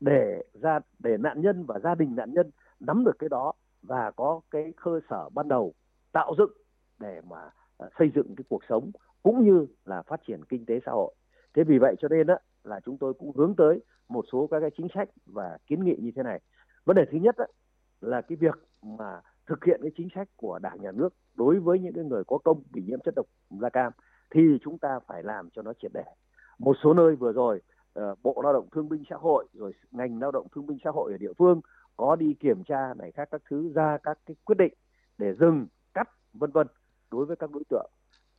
[0.00, 4.10] Để ra để nạn nhân và gia đình nạn nhân nắm được cái đó và
[4.10, 5.74] có cái cơ sở ban đầu
[6.12, 6.52] tạo dựng
[6.98, 8.90] để mà ờ, xây dựng cái cuộc sống
[9.22, 11.14] cũng như là phát triển kinh tế xã hội.
[11.54, 14.60] Thế vì vậy cho nên á là chúng tôi cũng hướng tới một số các
[14.60, 16.40] cái chính sách và kiến nghị như thế này.
[16.84, 17.44] Vấn đề thứ nhất đó,
[18.00, 21.78] là cái việc mà thực hiện cái chính sách của đảng nhà nước đối với
[21.78, 23.92] những cái người có công bị nhiễm chất độc da cam
[24.30, 26.04] thì chúng ta phải làm cho nó triệt để.
[26.58, 27.60] Một số nơi vừa rồi
[27.92, 30.90] ờ, bộ lao động thương binh xã hội rồi ngành lao động thương binh xã
[30.90, 31.60] hội ở địa phương
[31.96, 34.72] có đi kiểm tra này khác các thứ ra các cái quyết định
[35.18, 36.66] để dừng cắt vân vân
[37.10, 37.90] đối với các đối tượng.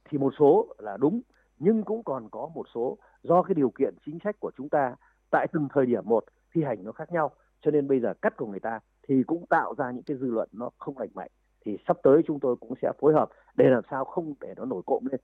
[0.10, 1.22] Thì một số là đúng
[1.60, 4.95] nhưng cũng còn có một số, do cái điều kiện chính sách của chúng ta,
[5.30, 7.32] tại từng thời điểm một, thi hành nó khác nhau.
[7.62, 10.32] Cho nên bây giờ cắt của người ta thì cũng tạo ra những cái dư
[10.32, 11.32] luận nó không lành mạnh.
[11.66, 14.66] Thì sắp tới chúng tôi cũng sẽ phối hợp để làm sao không để nó
[14.66, 15.22] nổi cộm lên.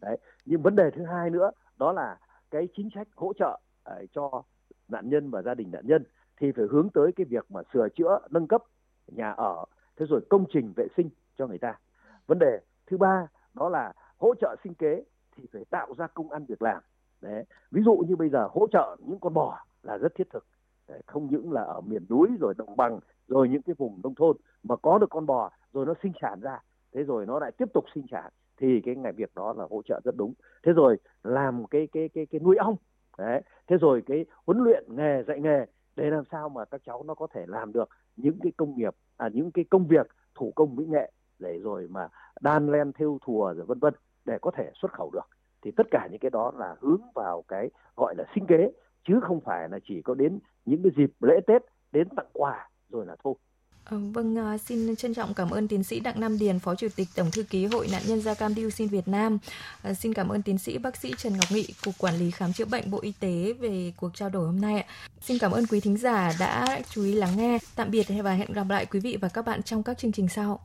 [0.00, 0.18] Đấy.
[0.44, 2.18] Nhưng vấn đề thứ hai nữa, đó là
[2.50, 3.60] cái chính sách hỗ trợ
[4.12, 4.42] cho
[4.88, 6.04] nạn nhân và gia đình nạn nhân
[6.40, 8.62] thì phải hướng tới cái việc mà sửa chữa, nâng cấp
[9.06, 9.64] nhà ở,
[9.96, 11.78] thế rồi công trình vệ sinh cho người ta.
[12.26, 15.04] Vấn đề thứ ba đó là hỗ trợ sinh kế
[15.36, 16.82] thì phải tạo ra công ăn việc làm.
[17.20, 20.46] Đấy ví dụ như bây giờ hỗ trợ những con bò là rất thiết thực.
[20.88, 24.14] Đấy, không những là ở miền núi rồi đồng bằng rồi những cái vùng nông
[24.14, 26.62] thôn mà có được con bò rồi nó sinh sản ra
[26.92, 29.82] thế rồi nó lại tiếp tục sinh sản thì cái ngày việc đó là hỗ
[29.82, 30.34] trợ rất đúng.
[30.62, 32.76] Thế rồi làm cái cái cái cái nuôi ong
[33.18, 35.66] đấy thế rồi cái huấn luyện nghề dạy nghề
[35.96, 38.94] để làm sao mà các cháu nó có thể làm được những cái công nghiệp
[39.16, 42.08] à những cái công việc thủ công mỹ nghệ để rồi mà
[42.40, 43.94] đan len thêu thùa rồi vân vân
[44.26, 45.28] để có thể xuất khẩu được
[45.62, 48.70] thì tất cả những cái đó là hướng vào cái gọi là sinh kế
[49.08, 51.62] chứ không phải là chỉ có đến những cái dịp lễ Tết
[51.92, 53.34] đến tặng quà rồi là thôi.
[53.90, 56.86] Ờ, vâng, ờ, xin trân trọng cảm ơn tiến sĩ Đặng Nam Điền, Phó Chủ
[56.96, 59.38] tịch Tổng thư ký Hội nạn nhân da cam dioxin Việt Nam.
[59.82, 62.52] À, xin cảm ơn tiến sĩ bác sĩ Trần Ngọc Nghị, Cục Quản lý Khám
[62.52, 64.86] chữa bệnh Bộ Y tế về cuộc trao đổi hôm nay.
[65.20, 67.58] Xin cảm ơn quý thính giả đã chú ý lắng nghe.
[67.76, 70.28] Tạm biệt và hẹn gặp lại quý vị và các bạn trong các chương trình
[70.28, 70.54] sau.